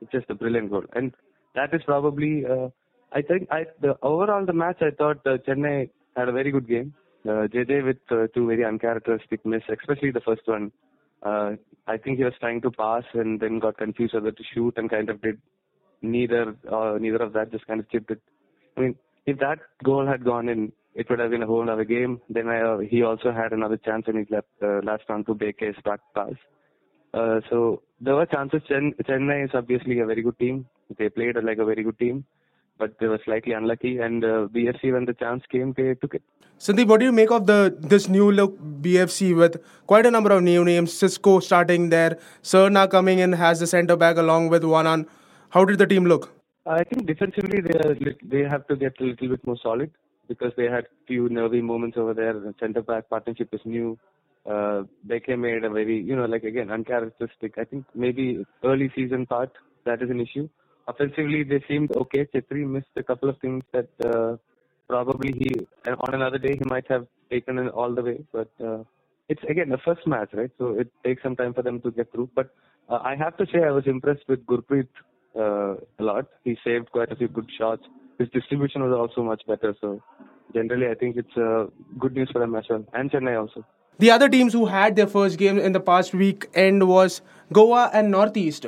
It's 0.00 0.10
just 0.10 0.28
a 0.30 0.34
brilliant 0.34 0.70
goal, 0.70 0.84
and 0.94 1.12
that 1.54 1.72
is 1.72 1.82
probably. 1.84 2.44
Uh, 2.44 2.68
I 3.12 3.22
think 3.22 3.48
I 3.50 3.66
the 3.80 3.96
overall 4.02 4.44
the 4.44 4.52
match 4.52 4.78
I 4.80 4.90
thought 4.90 5.24
uh, 5.24 5.38
Chennai 5.46 5.88
had 6.16 6.28
a 6.28 6.32
very 6.32 6.50
good 6.50 6.68
game. 6.68 6.94
Uh, 7.24 7.46
JJ 7.48 7.84
with 7.84 7.98
uh, 8.10 8.26
two 8.34 8.46
very 8.46 8.64
uncharacteristic 8.64 9.44
miss, 9.44 9.62
especially 9.68 10.10
the 10.10 10.20
first 10.20 10.42
one. 10.46 10.72
Uh, 11.22 11.52
I 11.86 11.96
think 11.96 12.18
he 12.18 12.24
was 12.24 12.34
trying 12.38 12.60
to 12.62 12.70
pass 12.70 13.02
and 13.14 13.40
then 13.40 13.58
got 13.58 13.76
confused 13.76 14.14
whether 14.14 14.30
to 14.30 14.42
shoot 14.54 14.74
and 14.76 14.88
kind 14.88 15.10
of 15.10 15.20
did 15.20 15.40
neither. 16.00 16.54
Uh, 16.70 16.96
neither 17.00 17.22
of 17.22 17.32
that, 17.32 17.50
just 17.50 17.66
kind 17.66 17.80
of 17.80 17.90
chipped 17.90 18.10
it. 18.10 18.20
I 18.76 18.80
mean, 18.80 18.96
if 19.26 19.38
that 19.40 19.58
goal 19.82 20.06
had 20.06 20.24
gone 20.24 20.48
in, 20.48 20.72
it 20.94 21.08
would 21.10 21.18
have 21.18 21.30
been 21.30 21.42
a 21.42 21.46
whole 21.46 21.68
other 21.68 21.84
game. 21.84 22.20
Then 22.30 22.48
I, 22.48 22.60
uh, 22.60 22.78
he 22.78 23.02
also 23.02 23.32
had 23.32 23.52
another 23.52 23.76
chance 23.76 24.06
when 24.06 24.24
he 24.24 24.34
left 24.34 24.48
uh, 24.62 24.80
last 24.82 25.04
round 25.08 25.26
to 25.26 25.34
Bheke's 25.34 25.76
back 25.84 26.00
pass. 26.14 26.34
Uh, 27.14 27.40
so 27.50 27.82
there 28.00 28.14
were 28.14 28.26
chances. 28.26 28.62
Chen- 28.68 28.94
Chennai 29.02 29.44
is 29.44 29.50
obviously 29.54 29.98
a 30.00 30.06
very 30.06 30.22
good 30.22 30.38
team. 30.38 30.66
They 30.98 31.08
played 31.08 31.36
like 31.42 31.58
a 31.58 31.64
very 31.64 31.82
good 31.82 31.98
team, 31.98 32.24
but 32.78 32.98
they 32.98 33.06
were 33.06 33.20
slightly 33.24 33.52
unlucky. 33.52 33.98
And 33.98 34.24
uh, 34.24 34.48
BFC, 34.54 34.92
when 34.92 35.04
the 35.04 35.14
chance 35.14 35.42
came, 35.50 35.74
they 35.76 35.94
took 35.94 36.14
it. 36.14 36.22
Sandeep, 36.58 36.88
what 36.88 36.98
do 36.98 37.06
you 37.06 37.12
make 37.12 37.30
of 37.30 37.46
the 37.46 37.76
this 37.78 38.08
new 38.08 38.32
look 38.32 38.58
BFC 38.60 39.36
with 39.36 39.60
quite 39.86 40.06
a 40.06 40.10
number 40.10 40.32
of 40.32 40.42
new 40.42 40.64
names? 40.64 40.92
Xisco 40.92 41.40
starting 41.40 41.88
there, 41.90 42.18
Serna 42.42 42.90
coming 42.90 43.20
in 43.20 43.32
has 43.32 43.60
the 43.60 43.66
centre 43.66 43.96
back 43.96 44.16
along 44.16 44.48
with 44.48 44.64
Juanan. 44.64 45.06
How 45.50 45.64
did 45.64 45.78
the 45.78 45.86
team 45.86 46.04
look? 46.06 46.32
I 46.66 46.82
think 46.84 47.06
defensively 47.06 47.60
they 47.60 47.78
are, 47.78 47.94
they 48.22 48.42
have 48.42 48.66
to 48.66 48.76
get 48.76 49.00
a 49.00 49.04
little 49.04 49.28
bit 49.28 49.46
more 49.46 49.56
solid 49.62 49.90
because 50.26 50.52
they 50.56 50.64
had 50.64 50.86
few 51.06 51.28
nervy 51.28 51.62
moments 51.62 51.96
over 51.96 52.12
there. 52.12 52.32
The 52.34 52.54
centre 52.60 52.82
back 52.82 53.08
partnership 53.08 53.48
is 53.52 53.60
new. 53.64 53.96
Uh, 54.44 54.82
Bheke 55.06 55.38
made 55.38 55.64
a 55.64 55.70
very, 55.70 56.00
you 56.00 56.16
know, 56.16 56.26
like 56.26 56.42
again, 56.42 56.70
uncharacteristic. 56.70 57.56
I 57.56 57.64
think 57.64 57.84
maybe 57.94 58.44
early 58.64 58.90
season 58.96 59.26
part, 59.26 59.52
that 59.84 60.02
is 60.02 60.10
an 60.10 60.20
issue. 60.20 60.48
Offensively, 60.88 61.42
they 61.44 61.62
seemed 61.68 61.90
okay. 62.02 62.26
Chhetri 62.34 62.66
missed 62.66 62.94
a 62.96 63.02
couple 63.02 63.28
of 63.28 63.38
things 63.38 63.62
that 63.72 63.88
uh, 64.04 64.36
probably 64.88 65.32
he, 65.38 65.50
on 66.06 66.14
another 66.14 66.38
day, 66.38 66.54
he 66.60 66.64
might 66.74 66.88
have 66.88 67.06
taken 67.30 67.58
it 67.58 67.68
all 67.68 67.94
the 67.94 68.02
way. 68.02 68.18
But 68.32 68.50
uh, 68.64 68.78
it's 69.28 69.42
again 69.48 69.68
the 69.68 69.82
first 69.84 70.06
match, 70.06 70.30
right? 70.32 70.50
So 70.58 70.70
it 70.82 70.90
takes 71.04 71.22
some 71.22 71.36
time 71.36 71.52
for 71.52 71.62
them 71.62 71.80
to 71.82 71.90
get 71.90 72.10
through. 72.12 72.30
But 72.34 72.54
uh, 72.88 73.00
I 73.02 73.16
have 73.16 73.36
to 73.36 73.46
say, 73.52 73.64
I 73.64 73.70
was 73.70 73.86
impressed 73.86 74.24
with 74.28 74.46
Gurpreet 74.46 74.88
uh, 75.36 75.74
a 75.98 76.02
lot. 76.10 76.26
He 76.44 76.56
saved 76.64 76.90
quite 76.90 77.12
a 77.12 77.16
few 77.16 77.28
good 77.28 77.50
shots. 77.58 77.82
His 78.18 78.28
distribution 78.30 78.82
was 78.82 78.92
also 78.92 79.22
much 79.22 79.42
better. 79.46 79.76
So 79.82 80.02
generally, 80.54 80.88
I 80.88 80.94
think 80.94 81.16
it's 81.16 81.36
uh, 81.36 81.66
good 81.98 82.14
news 82.14 82.30
for 82.32 82.38
them 82.38 82.54
as 82.54 82.64
well, 82.70 82.84
and 82.94 83.10
Chennai 83.10 83.38
also. 83.38 83.64
The 83.98 84.10
other 84.12 84.28
teams 84.28 84.52
who 84.52 84.66
had 84.66 84.96
their 84.96 85.08
first 85.08 85.38
game 85.38 85.58
in 85.58 85.72
the 85.72 85.80
past 85.80 86.14
week 86.14 86.48
end 86.54 86.88
was 86.88 87.20
Goa 87.52 87.90
and 87.92 88.12
Northeast. 88.12 88.66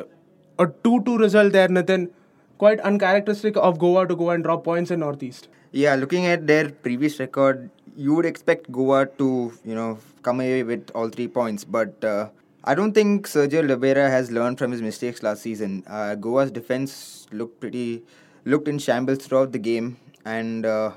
A 0.60 0.66
2 0.66 1.04
2 1.04 1.16
result 1.16 1.52
there, 1.52 1.68
Nathan. 1.68 2.10
Quite 2.58 2.80
uncharacteristic 2.80 3.56
of 3.56 3.78
Goa 3.78 4.06
to 4.06 4.14
go 4.14 4.28
and 4.28 4.44
drop 4.44 4.62
points 4.62 4.90
in 4.90 5.00
Northeast. 5.00 5.48
Yeah, 5.72 5.94
looking 5.94 6.26
at 6.26 6.46
their 6.46 6.68
previous 6.68 7.18
record, 7.18 7.70
you 7.96 8.14
would 8.14 8.26
expect 8.26 8.70
Goa 8.70 9.06
to, 9.16 9.54
you 9.64 9.74
know, 9.74 9.98
come 10.22 10.40
away 10.40 10.62
with 10.62 10.90
all 10.94 11.08
three 11.08 11.28
points. 11.28 11.64
But 11.64 12.04
uh, 12.04 12.28
I 12.62 12.74
don't 12.74 12.92
think 12.92 13.26
Sergio 13.26 13.62
Lobera 13.66 14.10
has 14.10 14.30
learned 14.30 14.58
from 14.58 14.70
his 14.72 14.82
mistakes 14.82 15.22
last 15.22 15.40
season. 15.40 15.82
Uh, 15.86 16.14
Goa's 16.14 16.50
defense 16.50 17.26
looked 17.32 17.58
pretty, 17.58 18.02
looked 18.44 18.68
in 18.68 18.78
shambles 18.78 19.24
throughout 19.24 19.52
the 19.52 19.58
game, 19.58 19.96
and 20.26 20.66
uh, 20.66 20.90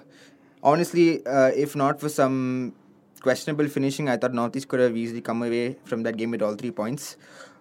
honestly, 0.62 1.26
uh, 1.26 1.52
if 1.56 1.74
not 1.74 2.02
for 2.02 2.10
some 2.10 2.74
questionable 3.22 3.70
finishing, 3.70 4.10
I 4.10 4.18
thought 4.18 4.34
Northeast 4.34 4.68
could 4.68 4.82
have 4.82 4.98
easily 4.98 5.22
come 5.22 5.42
away 5.42 5.78
from 5.86 6.04
that 6.04 6.18
game 6.18 6.32
with 6.32 6.42
all 6.42 6.56
three 6.56 6.72
points. 6.72 7.16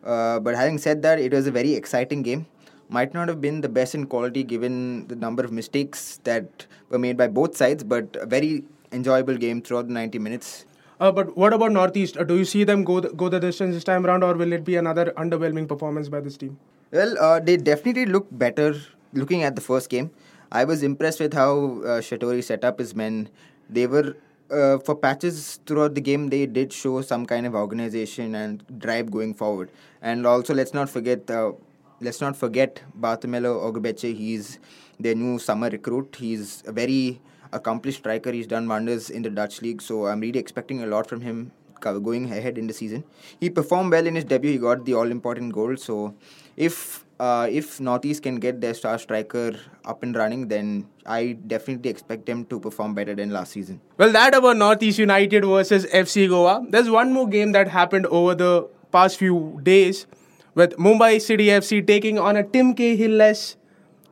Uh, 0.04 0.40
but 0.40 0.54
having 0.54 0.78
said 0.78 1.02
that, 1.02 1.18
it 1.18 1.32
was 1.32 1.46
a 1.46 1.50
very 1.50 1.74
exciting 1.74 2.22
game 2.22 2.46
might 2.92 3.14
not 3.14 3.28
have 3.28 3.40
been 3.40 3.60
the 3.62 3.68
best 3.68 3.94
in 3.94 4.06
quality 4.06 4.42
given 4.44 5.06
the 5.08 5.16
number 5.16 5.42
of 5.42 5.50
mistakes 5.50 6.20
that 6.24 6.66
were 6.90 6.98
made 6.98 7.16
by 7.16 7.26
both 7.26 7.56
sides, 7.56 7.82
but 7.82 8.16
a 8.20 8.26
very 8.26 8.64
enjoyable 8.92 9.36
game 9.36 9.62
throughout 9.62 9.86
the 9.88 9.94
90 9.94 10.18
minutes. 10.18 10.66
Uh, 11.00 11.10
but 11.10 11.36
what 11.36 11.52
about 11.52 11.72
Northeast? 11.72 12.16
Uh, 12.16 12.24
do 12.24 12.36
you 12.36 12.44
see 12.44 12.64
them 12.64 12.84
go 12.84 13.00
the, 13.00 13.08
go 13.10 13.28
the 13.28 13.40
distance 13.40 13.74
this 13.74 13.84
time 13.84 14.06
around, 14.06 14.22
or 14.22 14.34
will 14.34 14.52
it 14.52 14.64
be 14.64 14.76
another 14.76 15.12
underwhelming 15.16 15.66
performance 15.66 16.08
by 16.08 16.20
this 16.20 16.36
team? 16.36 16.58
Well, 16.92 17.16
uh, 17.18 17.40
they 17.40 17.56
definitely 17.56 18.06
look 18.06 18.26
better 18.30 18.74
looking 19.14 19.42
at 19.42 19.56
the 19.56 19.62
first 19.62 19.88
game. 19.88 20.10
I 20.52 20.64
was 20.64 20.82
impressed 20.82 21.18
with 21.18 21.32
how 21.32 21.80
uh, 21.82 22.00
Schattorie 22.02 22.44
set 22.44 22.62
up 22.62 22.78
his 22.78 22.94
men. 22.94 23.30
They 23.70 23.86
were, 23.86 24.16
uh, 24.52 24.78
for 24.78 24.94
patches 24.94 25.60
throughout 25.66 25.94
the 25.94 26.00
game, 26.00 26.28
they 26.28 26.46
did 26.46 26.72
show 26.72 27.00
some 27.02 27.26
kind 27.26 27.46
of 27.46 27.54
organization 27.54 28.34
and 28.34 28.64
drive 28.78 29.10
going 29.10 29.34
forward. 29.34 29.70
And 30.00 30.26
also, 30.26 30.54
let's 30.54 30.74
not 30.74 30.90
forget. 30.90 31.30
Uh, 31.30 31.52
let's 32.00 32.20
not 32.20 32.36
forget 32.36 32.82
Bartholomew 32.94 33.48
Ogbeche. 33.48 34.16
He's 34.16 34.58
their 35.00 35.14
new 35.14 35.38
summer 35.38 35.70
recruit. 35.70 36.16
He's 36.18 36.62
a 36.66 36.72
very 36.72 37.20
accomplished 37.52 37.98
striker. 37.98 38.32
He's 38.32 38.46
done 38.46 38.68
wonders 38.68 39.10
in 39.10 39.22
the 39.22 39.30
Dutch 39.30 39.62
league. 39.62 39.82
So 39.82 40.06
I'm 40.06 40.20
really 40.20 40.38
expecting 40.38 40.82
a 40.82 40.86
lot 40.86 41.08
from 41.08 41.20
him 41.20 41.52
going 41.84 42.30
ahead 42.32 42.58
in 42.58 42.66
the 42.66 42.72
season. 42.72 43.04
He 43.40 43.50
performed 43.50 43.92
well 43.92 44.06
in 44.06 44.14
his 44.14 44.24
debut. 44.24 44.52
He 44.52 44.58
got 44.58 44.84
the 44.84 44.94
all-important 44.94 45.52
goal. 45.52 45.76
So 45.76 46.14
if 46.56 47.04
uh, 47.20 47.46
if 47.48 47.80
Northeast 47.80 48.22
can 48.22 48.36
get 48.36 48.60
their 48.60 48.74
star 48.74 48.98
striker 48.98 49.52
up 49.84 50.02
and 50.02 50.16
running, 50.16 50.48
then 50.48 50.88
I 51.06 51.38
definitely 51.46 51.90
expect 51.90 52.26
them 52.26 52.44
to 52.46 52.58
perform 52.58 52.94
better 52.94 53.14
than 53.14 53.30
last 53.30 53.52
season. 53.52 53.80
Well, 53.96 54.10
that 54.12 54.34
about 54.34 54.56
Northeast 54.56 54.98
United 54.98 55.44
versus 55.44 55.86
FC 55.86 56.28
Goa. 56.28 56.66
There's 56.68 56.90
one 56.90 57.12
more 57.12 57.28
game 57.28 57.52
that 57.52 57.68
happened 57.68 58.06
over 58.06 58.34
the 58.34 58.68
past 58.90 59.18
few 59.18 59.60
days 59.62 60.06
with 60.54 60.76
Mumbai 60.76 61.20
City 61.20 61.46
FC 61.46 61.86
taking 61.86 62.18
on 62.18 62.36
a 62.36 62.42
Tim 62.42 62.74
Cahill-less 62.74 63.56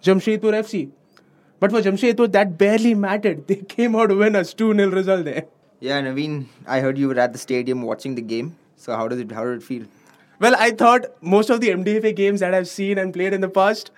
Jamshedpur 0.03 0.55
FC. 0.63 0.91
But 1.59 1.73
for 1.73 1.83
Jamshedpur, 1.83 2.33
that 2.33 2.57
barely 2.57 2.95
mattered. 2.95 3.47
They 3.47 3.57
came 3.77 3.97
out 3.97 4.17
winners, 4.17 4.55
2 4.55 4.75
0 4.75 4.91
result 4.91 5.25
there. 5.25 5.47
Yeah, 5.81 6.01
Naveen, 6.03 6.47
I 6.67 6.81
heard 6.81 6.99
you 6.99 7.09
were 7.09 7.19
at 7.19 7.33
the 7.33 7.39
stadium 7.39 7.83
watching 7.83 8.15
the 8.15 8.23
game. 8.23 8.57
So 8.77 8.95
how 8.95 9.09
does 9.09 9.19
it 9.19 9.33
how 9.33 9.45
did 9.45 9.59
it 9.59 9.63
feel? 9.63 9.85
Well, 10.39 10.55
I 10.59 10.71
thought 10.73 11.07
most 11.23 11.51
of 11.51 11.61
the 11.61 11.69
MDFA 11.71 12.15
games 12.15 12.41
that 12.41 12.55
I've 12.55 12.69
seen 12.69 12.99
and 12.99 13.13
played 13.13 13.33
in 13.33 13.41
the 13.41 13.49
past 13.49 13.91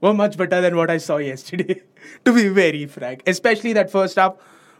were 0.00 0.12
much 0.14 0.36
better 0.36 0.60
than 0.60 0.76
what 0.76 0.90
I 0.90 0.98
saw 0.98 1.16
yesterday. 1.16 1.82
to 2.24 2.34
be 2.34 2.48
very 2.48 2.86
frank, 2.86 3.22
especially 3.26 3.72
that 3.74 3.90
first 3.90 4.16
half. 4.16 4.34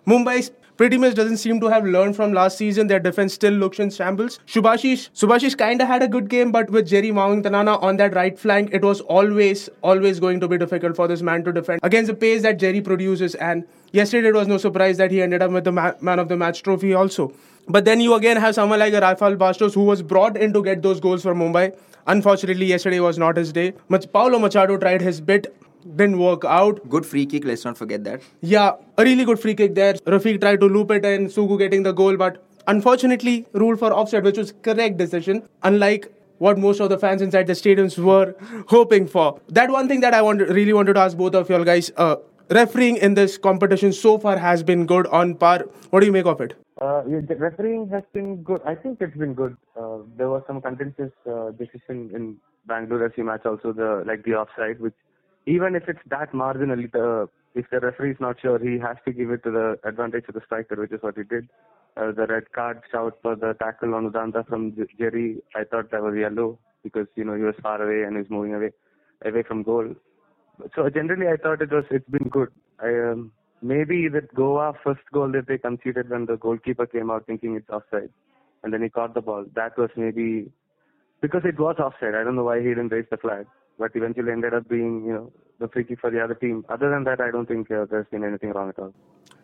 Mumbai 0.07 0.51
pretty 0.77 0.99
much 0.99 1.15
doesn't 1.15 1.37
seem 1.37 1.61
to 1.61 1.69
have 1.69 1.85
learned 1.85 2.17
from 2.17 2.33
last 2.33 2.59
season. 2.59 2.87
Their 2.87 3.01
defense 3.01 3.35
still 3.35 3.53
looks 3.53 3.79
in 3.79 3.91
shambles. 3.91 4.39
Subhashish, 4.47 5.11
Subhashish 5.11 5.57
kind 5.57 5.81
of 5.81 5.89
had 5.89 6.03
a 6.03 6.09
good 6.09 6.29
game, 6.29 6.53
but 6.53 6.71
with 6.71 6.89
Jerry 6.89 7.11
Mawihmingthanga 7.11 7.83
on 7.83 7.97
that 7.99 8.15
right 8.15 8.39
flank, 8.39 8.71
it 8.73 8.83
was 8.83 9.01
always, 9.03 9.69
always 9.83 10.21
going 10.21 10.41
to 10.41 10.49
be 10.49 10.59
difficult 10.59 10.97
for 10.97 11.09
this 11.09 11.23
man 11.23 11.45
to 11.45 11.53
defend 11.53 11.81
against 11.83 12.09
the 12.09 12.15
pace 12.15 12.43
that 12.43 12.59
Jerry 12.59 12.81
produces. 12.81 13.35
And 13.37 13.65
yesterday 13.93 14.29
it 14.29 14.35
was 14.35 14.49
no 14.49 14.59
surprise 14.59 14.97
that 14.99 15.11
he 15.11 15.23
ended 15.23 15.43
up 15.43 15.51
with 15.51 15.65
the 15.65 15.73
ma- 15.73 15.95
man 16.01 16.19
of 16.19 16.29
the 16.29 16.37
match 16.37 16.63
trophy 16.63 16.95
also. 16.95 17.33
But 17.69 17.85
then 17.85 18.01
you 18.01 18.15
again 18.15 18.37
have 18.37 18.55
someone 18.55 18.79
like 18.79 18.93
Rafael 18.93 19.37
Bastos 19.37 19.75
who 19.75 19.85
was 19.85 20.03
brought 20.03 20.37
in 20.37 20.53
to 20.53 20.63
get 20.63 20.83
those 20.83 21.01
goals 21.01 21.23
for 21.23 21.35
Mumbai. 21.35 21.75
Unfortunately, 22.07 22.67
yesterday 22.67 23.01
was 23.01 23.19
not 23.19 23.37
his 23.37 23.53
day. 23.53 23.73
Paulo 24.13 24.39
Machado 24.39 24.77
tried 24.77 25.01
his 25.01 25.21
bit, 25.23 25.57
didn't 25.97 26.19
work 26.19 26.45
out. 26.45 26.89
Good 26.89 27.07
free 27.07 27.27
kick, 27.27 27.45
let's 27.45 27.65
not 27.65 27.77
forget 27.77 28.05
that. 28.05 28.23
Yeah, 28.41 28.73
a 28.99 29.05
really 29.05 29.25
good 29.25 29.39
free 29.39 29.55
kick 29.55 29.75
there. 29.75 29.95
Rafiq 29.95 30.41
tried 30.41 30.61
to 30.61 30.67
loop 30.67 30.91
it 30.91 31.05
and 31.05 31.29
Sougou 31.29 31.59
getting 31.59 31.83
the 31.83 31.93
goal, 31.93 32.17
but 32.17 32.43
unfortunately 32.67 33.47
ruled 33.53 33.79
for 33.79 33.93
offside, 33.93 34.25
which 34.25 34.39
was 34.39 34.53
correct 34.63 34.97
decision. 34.97 35.43
Unlike 35.63 36.13
what 36.39 36.59
most 36.59 36.81
of 36.81 36.89
the 36.89 36.99
fans 36.99 37.23
inside 37.23 37.47
the 37.47 37.53
stadiums 37.53 37.99
were 37.99 38.35
hoping 38.69 39.07
for. 39.07 39.41
That 39.49 39.71
one 39.71 39.89
thing 39.89 40.01
that 40.01 40.15
I 40.15 40.23
want, 40.23 40.41
really 40.41 40.73
wanted 40.73 40.95
to 40.95 41.01
ask 41.01 41.17
both 41.17 41.35
of 41.35 41.49
y'all 41.49 41.65
guys. 41.65 41.91
Uh, 41.97 42.17
refereeing 42.51 42.97
in 42.97 43.15
this 43.15 43.39
competition 43.39 43.93
so 43.93 44.19
far 44.19 44.37
has 44.37 44.63
been 44.63 44.87
good 44.87 45.07
on 45.07 45.35
par. 45.35 45.65
What 45.91 46.01
do 46.01 46.07
you 46.07 46.13
make 46.13 46.27
of 46.27 46.41
it? 46.41 46.55
Uh, 46.81 47.03
yeah, 47.09 47.21
the 47.27 47.37
refereeing 47.37 47.89
has 47.89 48.03
been 48.13 48.43
good. 48.43 48.61
I 48.67 48.75
think 48.75 49.01
it's 49.01 49.17
been 49.17 49.35
good. 49.35 49.57
Uh, 49.77 49.99
there 50.17 50.29
was 50.29 50.43
some 50.47 50.61
contentious 50.61 51.13
uh, 51.31 51.51
decision 51.53 52.11
in 52.13 52.37
Bangalore 52.67 53.09
FC 53.09 53.25
match 53.25 53.47
also, 53.47 53.73
the 53.73 54.03
like 54.07 54.25
the 54.25 54.35
offside, 54.35 54.81
which 54.81 54.95
even 55.47 55.75
if 55.75 55.89
it's 55.89 56.01
that 56.09 56.33
marginally, 56.33 56.91
the, 56.91 57.29
if 57.55 57.67
the 57.71 57.81
referee 57.81 58.13
is 58.13 58.21
not 58.21 58.41
sure, 58.41 58.59
he 58.59 58.79
has 58.79 58.97
to 59.05 59.13
give 59.13 59.31
it 59.31 59.43
to 59.45 59.51
the 59.51 59.79
advantage 59.89 60.25
of 60.29 60.35
the 60.35 60.41
striker, 60.47 60.77
which 60.77 60.93
is 60.93 61.03
what 61.03 61.17
he 61.17 61.25
did. 61.25 61.49
Uh, 61.97 62.11
the 62.11 62.27
red 62.27 62.51
card 62.53 62.81
shout 62.91 63.17
for 63.23 63.37
the 63.37 63.55
tackle 63.61 63.95
on 63.95 64.11
Udanta 64.11 64.47
from 64.49 64.77
Jerry, 64.99 65.41
I 65.55 65.63
thought 65.65 65.91
that 65.93 66.03
was 66.03 66.17
yellow 66.17 66.59
because 66.83 67.07
you 67.15 67.25
know 67.25 67.35
he 67.35 67.43
was 67.43 67.55
far 67.63 67.81
away 67.81 68.05
and 68.05 68.17
he 68.17 68.23
was 68.23 68.31
moving 68.31 68.55
away 68.55 68.73
away 69.25 69.43
from 69.43 69.63
goal. 69.63 69.95
So 70.75 70.89
generally, 70.91 71.29
I 71.29 71.37
thought 71.37 71.63
it 71.63 71.71
was 71.71 71.85
it's 71.91 72.09
been 72.09 72.29
good. 72.29 72.49
I 72.81 72.89
um, 73.13 73.31
maybe 73.63 74.09
that 74.09 74.35
Goa 74.35 74.75
first 74.83 75.03
goal 75.13 75.31
that 75.33 75.47
they 75.47 75.59
conceded 75.59 76.11
when 76.11 76.27
the 76.27 76.37
goalkeeper 76.37 76.87
came 76.87 77.11
out 77.11 77.27
thinking 77.27 77.55
it's 77.55 77.71
offside, 77.71 78.11
and 78.65 78.73
then 78.73 78.83
he 78.83 78.89
caught 78.89 79.15
the 79.15 79.21
ball. 79.21 79.45
That 79.55 79.79
was 79.79 79.91
maybe 79.97 80.51
because 81.21 81.43
it 81.45 81.59
was 81.59 81.77
offside. 81.79 82.17
I 82.17 82.25
don't 82.25 82.35
know 82.35 82.45
why 82.45 82.59
he 82.59 82.69
didn't 82.69 82.91
raise 82.91 83.07
the 83.11 83.17
flag, 83.17 83.47
but 83.79 83.91
eventually 83.95 84.33
ended 84.33 84.55
up 84.55 84.69
being 84.69 85.05
you 85.07 85.13
know 85.13 85.33
the 85.59 85.69
free 85.69 85.85
kick 85.85 86.01
for 86.01 86.11
the 86.11 86.23
other 86.23 86.35
team. 86.35 86.65
Other 86.69 86.91
than 86.91 87.05
that, 87.05 87.21
I 87.21 87.31
don't 87.31 87.47
think 87.47 87.71
uh, 87.71 87.87
there's 87.91 88.07
been 88.11 88.25
anything 88.25 88.53
wrong 88.53 88.71
at 88.71 88.79
all. 88.79 88.95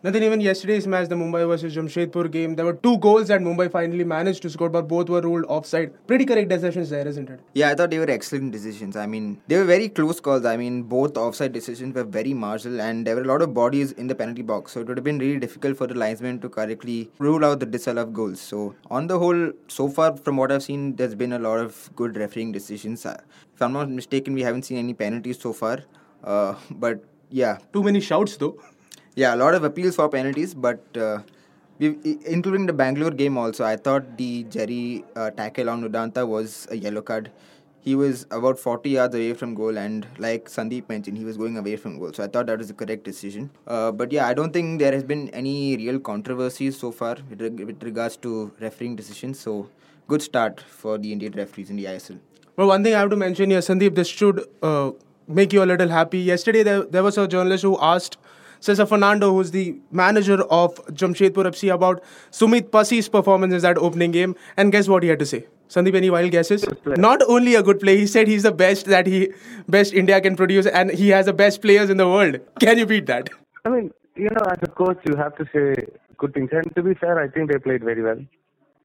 Nothing 0.03 0.23
even 0.23 0.41
yesterday's 0.41 0.87
match, 0.87 1.09
the 1.09 1.15
Mumbai 1.15 1.47
versus 1.47 1.75
Jamshedpur 1.75 2.31
game, 2.31 2.55
there 2.55 2.65
were 2.65 2.73
two 2.73 2.97
goals 2.97 3.27
that 3.27 3.39
Mumbai 3.39 3.71
finally 3.71 4.03
managed 4.03 4.41
to 4.41 4.49
score, 4.49 4.67
but 4.67 4.87
both 4.87 5.09
were 5.09 5.21
ruled 5.21 5.45
offside. 5.47 5.93
Pretty 6.07 6.25
correct 6.25 6.49
decisions 6.49 6.89
there, 6.89 7.07
isn't 7.07 7.29
it? 7.29 7.39
Yeah, 7.53 7.69
I 7.69 7.75
thought 7.75 7.91
they 7.91 7.99
were 7.99 8.09
excellent 8.09 8.51
decisions. 8.51 8.95
I 8.95 9.05
mean, 9.05 9.39
they 9.47 9.57
were 9.57 9.63
very 9.63 9.89
close 9.89 10.19
calls. 10.19 10.43
I 10.43 10.57
mean, 10.57 10.81
both 10.81 11.17
offside 11.17 11.53
decisions 11.53 11.93
were 11.93 12.03
very 12.03 12.33
marginal, 12.33 12.81
and 12.81 13.05
there 13.05 13.15
were 13.15 13.21
a 13.21 13.25
lot 13.25 13.43
of 13.43 13.53
bodies 13.53 13.91
in 13.91 14.07
the 14.07 14.15
penalty 14.15 14.41
box. 14.41 14.71
So 14.71 14.79
it 14.81 14.87
would 14.87 14.97
have 14.97 15.03
been 15.03 15.19
really 15.19 15.39
difficult 15.39 15.77
for 15.77 15.85
the 15.85 15.93
linesman 15.93 16.39
to 16.39 16.49
correctly 16.49 17.11
rule 17.19 17.45
out 17.45 17.59
the 17.59 17.67
disallowed 17.67 18.11
goals. 18.11 18.41
So 18.41 18.73
on 18.89 19.05
the 19.05 19.19
whole, 19.19 19.51
so 19.67 19.87
far 19.87 20.17
from 20.17 20.35
what 20.35 20.51
I've 20.51 20.63
seen, 20.63 20.95
there's 20.95 21.13
been 21.13 21.33
a 21.33 21.39
lot 21.39 21.59
of 21.59 21.91
good 21.95 22.17
refereeing 22.17 22.51
decisions. 22.51 23.05
Uh, 23.05 23.21
If 23.53 23.61
I'm 23.61 23.73
not 23.73 23.87
mistaken, 23.87 24.33
we 24.33 24.41
haven't 24.41 24.63
seen 24.63 24.79
any 24.79 24.95
penalties 24.95 25.39
so 25.39 25.53
far. 25.53 25.81
Uh, 26.23 26.55
but 26.71 27.03
yeah, 27.29 27.59
Too 27.71 27.83
many 27.83 27.99
shouts 28.01 28.37
though. 28.37 28.57
Yeah, 29.15 29.35
a 29.35 29.37
lot 29.37 29.53
of 29.53 29.63
appeals 29.63 29.95
for 29.95 30.09
penalties, 30.09 30.53
but 30.53 30.81
uh, 30.97 31.19
including 31.79 32.65
the 32.65 32.73
Bangalore 32.73 33.11
game 33.11 33.37
also, 33.37 33.65
I 33.65 33.75
thought 33.75 34.17
the 34.17 34.43
Jerry 34.43 35.03
uh, 35.15 35.31
tackle 35.31 35.69
on 35.69 35.83
Udanta 35.83 36.27
was 36.27 36.67
a 36.71 36.77
yellow 36.77 37.01
card. 37.01 37.31
He 37.83 37.95
was 37.95 38.27
about 38.29 38.59
40 38.59 38.91
yards 38.91 39.15
away 39.15 39.33
from 39.33 39.55
goal, 39.55 39.77
and 39.77 40.05
like 40.19 40.45
Sandeep 40.45 40.87
mentioned, 40.87 41.17
he 41.17 41.25
was 41.25 41.35
going 41.35 41.57
away 41.57 41.75
from 41.75 41.97
goal. 41.97 42.13
So 42.13 42.23
I 42.23 42.27
thought 42.27 42.45
that 42.45 42.59
was 42.59 42.67
the 42.67 42.75
correct 42.75 43.03
decision. 43.03 43.49
Uh, 43.65 43.91
but 43.91 44.11
yeah, 44.11 44.27
I 44.27 44.35
don't 44.35 44.53
think 44.53 44.79
there 44.79 44.91
has 44.91 45.03
been 45.03 45.29
any 45.29 45.75
real 45.77 45.99
controversies 45.99 46.77
so 46.77 46.91
far 46.91 47.17
with, 47.29 47.41
with 47.41 47.81
regards 47.83 48.17
to 48.17 48.51
refereeing 48.59 48.95
decisions. 48.95 49.39
So 49.39 49.67
good 50.07 50.21
start 50.21 50.61
for 50.61 50.99
the 50.99 51.11
Indian 51.11 51.33
referees 51.33 51.71
in 51.71 51.75
the 51.75 51.85
ISL. 51.85 52.19
Well, 52.55 52.67
one 52.67 52.83
thing 52.83 52.93
I 52.93 52.99
have 52.99 53.09
to 53.09 53.15
mention 53.15 53.49
here, 53.49 53.59
Sandeep, 53.61 53.95
this 53.95 54.07
should 54.07 54.45
uh, 54.61 54.91
make 55.27 55.51
you 55.51 55.63
a 55.63 55.65
little 55.65 55.87
happy. 55.89 56.19
Yesterday, 56.19 56.61
there, 56.61 56.83
there 56.83 57.01
was 57.01 57.17
a 57.17 57.27
journalist 57.27 57.63
who 57.63 57.79
asked 57.81 58.17
Cesar 58.61 58.85
Ferrando, 58.85 59.31
who's 59.33 59.51
the 59.51 59.75
manager 59.91 60.41
of 60.43 60.75
Jamshedpur 61.01 61.45
FC, 61.51 61.73
about 61.73 62.03
Sumeet 62.31 62.69
Passi's 62.69 63.09
performance 63.09 63.53
in 63.53 63.61
that 63.61 63.77
opening 63.77 64.11
game. 64.11 64.35
And 64.55 64.71
guess 64.71 64.87
what 64.87 65.03
he 65.03 65.09
had 65.09 65.19
to 65.19 65.25
say? 65.25 65.47
Sandeep, 65.67 65.95
any 65.95 66.09
wild 66.09 66.31
guesses? 66.31 66.65
Not 66.85 67.21
only 67.27 67.55
a 67.55 67.63
good 67.63 67.79
player, 67.79 67.97
he 67.97 68.05
said 68.05 68.27
he's 68.27 68.43
the 68.43 68.51
best 68.51 68.85
that 68.87 69.07
he 69.07 69.29
best 69.67 69.93
India 69.93 70.19
can 70.21 70.35
produce, 70.35 70.67
and 70.67 70.91
he 70.91 71.09
has 71.09 71.25
the 71.25 71.33
best 71.33 71.61
players 71.61 71.89
in 71.89 71.97
the 71.97 72.07
world. 72.07 72.39
Can 72.59 72.77
you 72.77 72.85
beat 72.85 73.05
that? 73.07 73.29
I 73.65 73.69
mean, 73.69 73.91
you 74.15 74.29
know, 74.29 74.45
as 74.51 74.59
a 74.61 74.67
coach, 74.67 74.99
you 75.07 75.15
have 75.15 75.35
to 75.37 75.45
say 75.53 75.85
good 76.17 76.33
things. 76.33 76.49
And 76.51 76.75
to 76.75 76.83
be 76.83 76.93
fair, 76.93 77.17
I 77.19 77.27
think 77.29 77.51
they 77.51 77.57
played 77.57 77.83
very 77.83 78.03
well. 78.03 78.19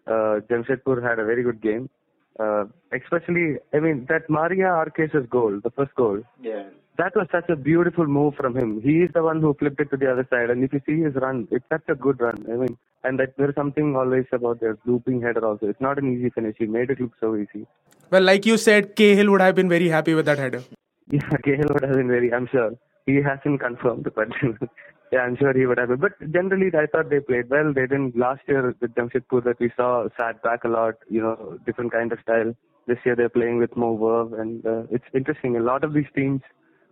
Uh, 0.07 0.41
Jamshedpur 0.49 1.03
had 1.03 1.19
a 1.19 1.25
very 1.25 1.43
good 1.43 1.61
game. 1.61 1.91
Uh, 2.39 2.65
especially, 2.93 3.57
I 3.75 3.81
mean, 3.81 4.07
that 4.09 4.31
Mario 4.31 4.69
Arques's 4.69 5.27
goal, 5.29 5.61
the 5.63 5.71
first 5.71 5.95
goal, 5.97 6.23
Yeah. 6.41 6.65
That 6.99 7.15
was 7.15 7.27
such 7.31 7.49
a 7.49 7.57
beautiful 7.57 8.07
move 8.07 8.35
from 8.35 8.57
him. 8.57 8.81
He 8.81 9.03
is 9.03 9.11
the 9.15 9.23
one 9.23 9.41
who 9.41 9.55
flipped 9.55 9.81
it 9.81 9.91
to 9.91 9.97
the 9.97 10.11
other 10.11 10.27
side. 10.31 10.51
And 10.51 10.65
if 10.65 10.73
you 10.73 10.81
see 10.87 11.03
his 11.03 11.15
run, 11.15 11.49
it's 11.51 11.65
such 11.71 11.83
a 11.89 11.95
good 11.95 12.21
run. 12.21 12.45
I 12.51 12.57
mean, 12.57 12.79
and 13.05 13.19
that 13.21 13.35
there's 13.37 13.55
something 13.55 13.97
always 13.97 14.27
about 14.33 14.61
the 14.61 14.77
looping 14.85 15.21
header 15.23 15.45
also. 15.47 15.67
It's 15.67 15.81
not 15.81 15.99
an 15.99 16.13
easy 16.17 16.31
finish. 16.31 16.57
He 16.59 16.67
made 16.67 16.91
it 16.91 17.01
look 17.01 17.13
so 17.21 17.37
easy. 17.37 17.67
Well, 18.11 18.23
like 18.23 18.47
you 18.47 18.57
said, 18.57 18.97
Cahill 18.97 19.31
would 19.31 19.41
have 19.41 19.55
been 19.55 19.69
very 19.69 19.89
happy 19.89 20.15
with 20.15 20.27
that 20.27 20.39
header. 20.39 20.63
Yeah, 21.11 21.29
Cahill 21.45 21.69
would 21.73 21.85
have 21.85 21.97
been 21.97 22.09
very, 22.09 22.33
I'm 22.33 22.49
sure. 22.51 22.73
He 23.07 23.17
hasn't 23.17 23.61
confirmed, 23.61 24.09
but 24.15 24.29
yeah, 25.13 25.21
I'm 25.21 25.37
sure 25.37 25.53
he 25.53 25.67
would 25.67 25.79
have 25.79 25.89
been. 25.89 26.01
But 26.01 26.19
generally, 26.33 26.71
I 26.77 26.87
thought 26.87 27.11
they 27.11 27.21
played 27.21 27.51
well. 27.51 27.73
They 27.73 27.83
didn't, 27.83 28.17
last 28.17 28.43
year 28.49 28.75
with 28.81 28.95
Jamshedpur 28.95 29.45
that 29.45 29.61
we 29.61 29.71
saw 29.77 30.09
sat 30.17 30.43
back 30.43 30.65
a 30.65 30.69
lot, 30.69 30.95
you 31.09 31.21
know, 31.21 31.59
different 31.67 31.93
kind 31.93 32.13
of 32.13 32.21
style. 32.21 32.55
This 32.87 32.99
year 33.05 33.17
they're 33.17 33.29
playing 33.29 33.59
with 33.59 33.77
more 33.77 33.99
verve 33.99 34.39
and 34.39 34.65
uh, 34.65 34.83
it's 34.91 35.05
interesting. 35.13 35.57
A 35.57 35.61
lot 35.61 35.83
of 35.83 35.93
these 35.93 36.07
teams 36.15 36.41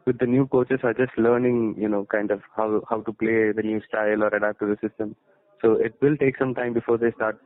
with 0.07 0.19
the 0.19 0.27
new 0.27 0.47
coaches 0.47 0.81
are 0.83 0.95
just 0.95 1.17
learning, 1.17 1.77
you 1.79 1.89
know, 1.89 2.05
kind 2.05 2.31
of 2.31 2.43
how, 2.57 2.83
how 2.89 3.01
to 3.03 3.13
play 3.13 3.53
the 3.53 3.63
new 3.63 3.81
style 3.89 4.23
or 4.23 4.29
adapt 4.29 4.61
to 4.61 4.67
the 4.67 4.79
system. 4.87 5.17
So 5.63 5.73
it 5.75 5.95
will 6.01 6.17
take 6.17 6.37
some 6.39 6.55
time 6.55 6.75
before 6.75 6.99
they 6.99 7.13
start 7.13 7.41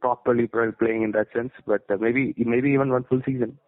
properly 0.00 0.46
playing 0.48 1.02
in 1.02 1.12
that 1.12 1.28
sense, 1.34 1.52
but 1.66 1.82
uh, 1.90 1.96
maybe, 2.00 2.34
maybe 2.36 2.70
even 2.70 2.90
one 2.90 3.04
full 3.04 3.20
season. 3.24 3.58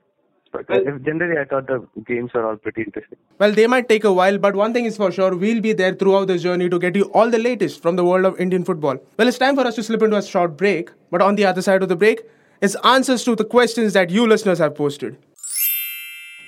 But 0.54 0.70
uh, 0.70 0.80
if 0.86 1.02
generally, 1.02 1.38
I 1.40 1.44
thought 1.44 1.66
the 1.66 1.84
games 2.06 2.30
are 2.34 2.46
all 2.46 2.56
pretty 2.56 2.82
interesting. 2.82 3.18
Well, 3.38 3.52
they 3.52 3.66
might 3.66 3.88
take 3.88 4.04
a 4.04 4.12
while, 4.12 4.38
but 4.38 4.54
one 4.54 4.72
thing 4.72 4.84
is 4.84 4.96
for 4.96 5.10
sure, 5.10 5.34
we'll 5.34 5.60
be 5.60 5.72
there 5.72 5.94
throughout 5.94 6.28
this 6.28 6.42
journey 6.42 6.68
to 6.68 6.78
get 6.78 6.94
you 6.94 7.04
all 7.06 7.28
the 7.28 7.38
latest 7.38 7.82
from 7.82 7.96
the 7.96 8.04
world 8.04 8.24
of 8.24 8.38
Indian 8.40 8.64
football. 8.64 8.96
Well, 9.18 9.26
it's 9.26 9.38
time 9.38 9.56
for 9.56 9.66
us 9.66 9.74
to 9.74 9.82
slip 9.82 10.02
into 10.02 10.16
a 10.16 10.22
short 10.22 10.56
break, 10.56 10.90
but 11.10 11.20
on 11.20 11.34
the 11.34 11.44
other 11.44 11.60
side 11.60 11.82
of 11.82 11.88
the 11.88 11.96
break 11.96 12.22
is 12.60 12.76
answers 12.84 13.24
to 13.24 13.34
the 13.34 13.44
questions 13.44 13.94
that 13.94 14.10
you 14.10 14.28
listeners 14.28 14.58
have 14.58 14.76
posted. 14.76 15.18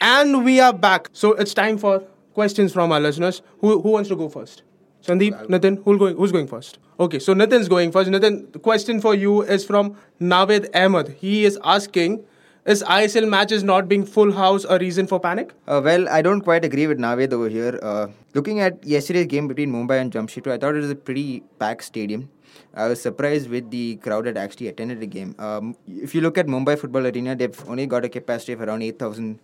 And 0.00 0.44
we 0.44 0.60
are 0.60 0.72
back. 0.72 1.08
So 1.12 1.32
it's 1.32 1.54
time 1.54 1.78
for 1.78 2.02
questions 2.34 2.72
from 2.72 2.92
our 2.92 3.00
listeners. 3.00 3.42
Who, 3.60 3.80
who 3.80 3.90
wants 3.90 4.08
to 4.10 4.16
go 4.16 4.28
first? 4.28 4.62
Sandeep, 5.02 5.48
Nathan, 5.48 5.76
who 5.84 5.96
going, 5.98 6.16
who's 6.16 6.32
going 6.32 6.48
first? 6.48 6.78
Okay, 6.98 7.18
so 7.18 7.32
Nitin's 7.32 7.68
going 7.68 7.92
first. 7.92 8.10
Nathan, 8.10 8.50
the 8.52 8.58
question 8.58 9.00
for 9.00 9.14
you 9.14 9.42
is 9.42 9.64
from 9.64 9.96
Navid 10.20 10.68
Ahmed. 10.74 11.16
He 11.18 11.44
is 11.44 11.58
asking, 11.62 12.24
is 12.66 12.82
ISL 12.82 13.28
matches 13.28 13.62
not 13.62 13.88
being 13.88 14.04
full 14.04 14.32
house 14.32 14.66
a 14.68 14.78
reason 14.78 15.06
for 15.06 15.20
panic? 15.20 15.54
Uh, 15.68 15.80
well, 15.84 16.08
I 16.08 16.22
don't 16.22 16.40
quite 16.40 16.64
agree 16.64 16.88
with 16.88 16.98
Naved 16.98 17.32
over 17.32 17.48
here. 17.48 17.78
Uh, 17.80 18.08
looking 18.34 18.60
at 18.60 18.84
yesterday's 18.84 19.26
game 19.26 19.46
between 19.46 19.72
Mumbai 19.72 20.00
and 20.00 20.10
Jamshedpur, 20.10 20.52
I 20.52 20.58
thought 20.58 20.74
it 20.74 20.80
was 20.80 20.90
a 20.90 20.96
pretty 20.96 21.44
packed 21.60 21.84
stadium. 21.84 22.28
I 22.74 22.88
was 22.88 23.00
surprised 23.00 23.48
with 23.48 23.70
the 23.70 23.96
crowd 23.96 24.26
that 24.26 24.36
actually 24.36 24.68
attended 24.68 25.00
the 25.00 25.06
game. 25.06 25.34
Um, 25.38 25.76
if 25.86 26.14
you 26.14 26.20
look 26.20 26.36
at 26.36 26.46
Mumbai 26.46 26.78
Football 26.78 27.06
Arena, 27.06 27.36
they've 27.36 27.68
only 27.68 27.86
got 27.86 28.04
a 28.04 28.08
capacity 28.08 28.52
of 28.52 28.60
around 28.60 28.82
8,000 28.82 29.38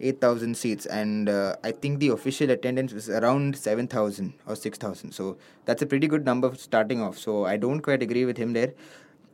8,000 0.00 0.56
seats, 0.56 0.86
and 0.86 1.28
uh, 1.28 1.56
I 1.64 1.72
think 1.72 2.00
the 2.00 2.08
official 2.08 2.50
attendance 2.50 2.92
was 2.92 3.08
around 3.08 3.56
7,000 3.56 4.34
or 4.46 4.54
6,000. 4.54 5.12
So 5.12 5.36
that's 5.64 5.82
a 5.82 5.86
pretty 5.86 6.06
good 6.06 6.24
number 6.24 6.54
starting 6.54 7.00
off. 7.00 7.18
So 7.18 7.46
I 7.46 7.56
don't 7.56 7.80
quite 7.80 8.02
agree 8.02 8.24
with 8.24 8.36
him 8.36 8.52
there. 8.52 8.74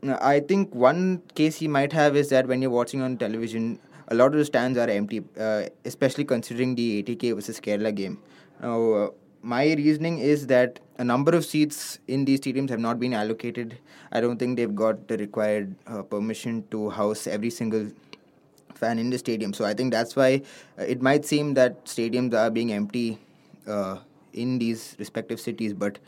I 0.05 0.41
think 0.41 0.75
one 0.75 1.23
case 1.35 1.57
he 1.57 1.69
might 1.69 1.93
have 1.93 2.17
is 2.17 2.29
that 2.31 2.47
when 2.47 2.61
you're 2.61 2.71
watching 2.71 3.03
on 3.03 3.17
television, 3.17 3.79
a 4.09 4.15
lot 4.15 4.27
of 4.27 4.35
the 4.35 4.45
stands 4.45 4.77
are 4.77 4.89
empty, 4.89 5.23
uh, 5.39 5.65
especially 5.85 6.25
considering 6.25 6.75
the 6.75 7.03
ATK 7.03 7.35
versus 7.35 7.61
Kerala 7.61 7.95
game. 7.95 8.19
Now, 8.61 8.93
uh, 8.93 9.11
my 9.43 9.65
reasoning 9.73 10.19
is 10.19 10.47
that 10.49 10.81
a 10.99 11.05
number 11.05 11.35
of 11.35 11.45
seats 11.45 11.99
in 12.07 12.25
these 12.25 12.41
stadiums 12.41 12.71
have 12.71 12.79
not 12.79 13.01
been 13.01 13.13
allocated. 13.13 13.79
I 14.13 14.21
don't 14.21 14.39
think 14.39 14.57
they've 14.57 14.75
got 14.75 15.09
the 15.09 15.17
required 15.19 15.75
uh, 15.87 16.03
permission 16.03 16.65
to 16.71 16.91
house 16.91 17.27
every 17.27 17.51
single 17.51 17.89
fan 18.75 18.99
in 18.99 19.11
the 19.11 19.19
stadium. 19.19 19.53
So 19.53 19.65
I 19.65 19.75
think 19.75 19.93
that's 19.93 20.17
why 20.17 20.43
uh, 20.79 20.83
it 20.83 21.03
might 21.03 21.25
seem 21.25 21.55
that 21.55 21.85
stadiums 21.85 22.35
are 22.35 22.51
being 22.51 22.73
empty 22.73 23.19
uh, 23.67 23.99
in 24.33 24.59
these 24.59 24.97
respective 24.99 25.41
cities, 25.41 25.75
but 25.75 25.99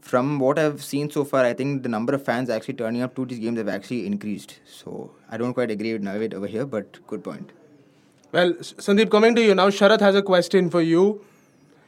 from 0.00 0.38
what 0.38 0.58
I've 0.58 0.82
seen 0.84 1.10
so 1.10 1.24
far, 1.24 1.44
I 1.44 1.52
think 1.52 1.82
the 1.82 1.88
number 1.88 2.14
of 2.14 2.24
fans 2.24 2.48
actually 2.48 2.74
turning 2.74 3.02
up 3.02 3.16
to 3.16 3.26
these 3.26 3.40
games 3.40 3.58
have 3.58 3.68
actually 3.68 4.06
increased. 4.06 4.60
So 4.64 5.10
I 5.28 5.36
don't 5.36 5.52
quite 5.52 5.70
agree 5.70 5.92
with 5.92 6.02
Navid 6.02 6.32
over 6.32 6.46
here, 6.46 6.64
but 6.64 7.04
good 7.08 7.24
point. 7.24 7.50
Well, 8.32 8.52
Sandeep, 8.54 9.10
coming 9.10 9.34
to 9.34 9.42
you 9.42 9.54
now, 9.54 9.68
Sharath 9.68 10.00
has 10.00 10.14
a 10.14 10.22
question 10.22 10.70
for 10.70 10.80
you. 10.80 11.24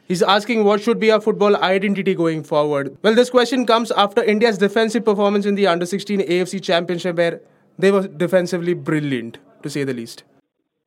He's 0.07 0.23
asking 0.23 0.63
what 0.63 0.81
should 0.81 0.99
be 0.99 1.11
our 1.11 1.21
football 1.21 1.55
identity 1.55 2.15
going 2.15 2.43
forward. 2.43 2.97
Well, 3.03 3.13
this 3.13 3.29
question 3.29 3.65
comes 3.65 3.91
after 3.91 4.23
India's 4.23 4.57
defensive 4.57 5.05
performance 5.05 5.45
in 5.45 5.55
the 5.55 5.67
Under 5.67 5.85
16 5.85 6.21
AFC 6.21 6.61
Championship, 6.63 7.15
where 7.15 7.41
they 7.77 7.91
were 7.91 8.07
defensively 8.07 8.73
brilliant, 8.73 9.37
to 9.61 9.69
say 9.69 9.83
the 9.83 9.93
least. 9.93 10.23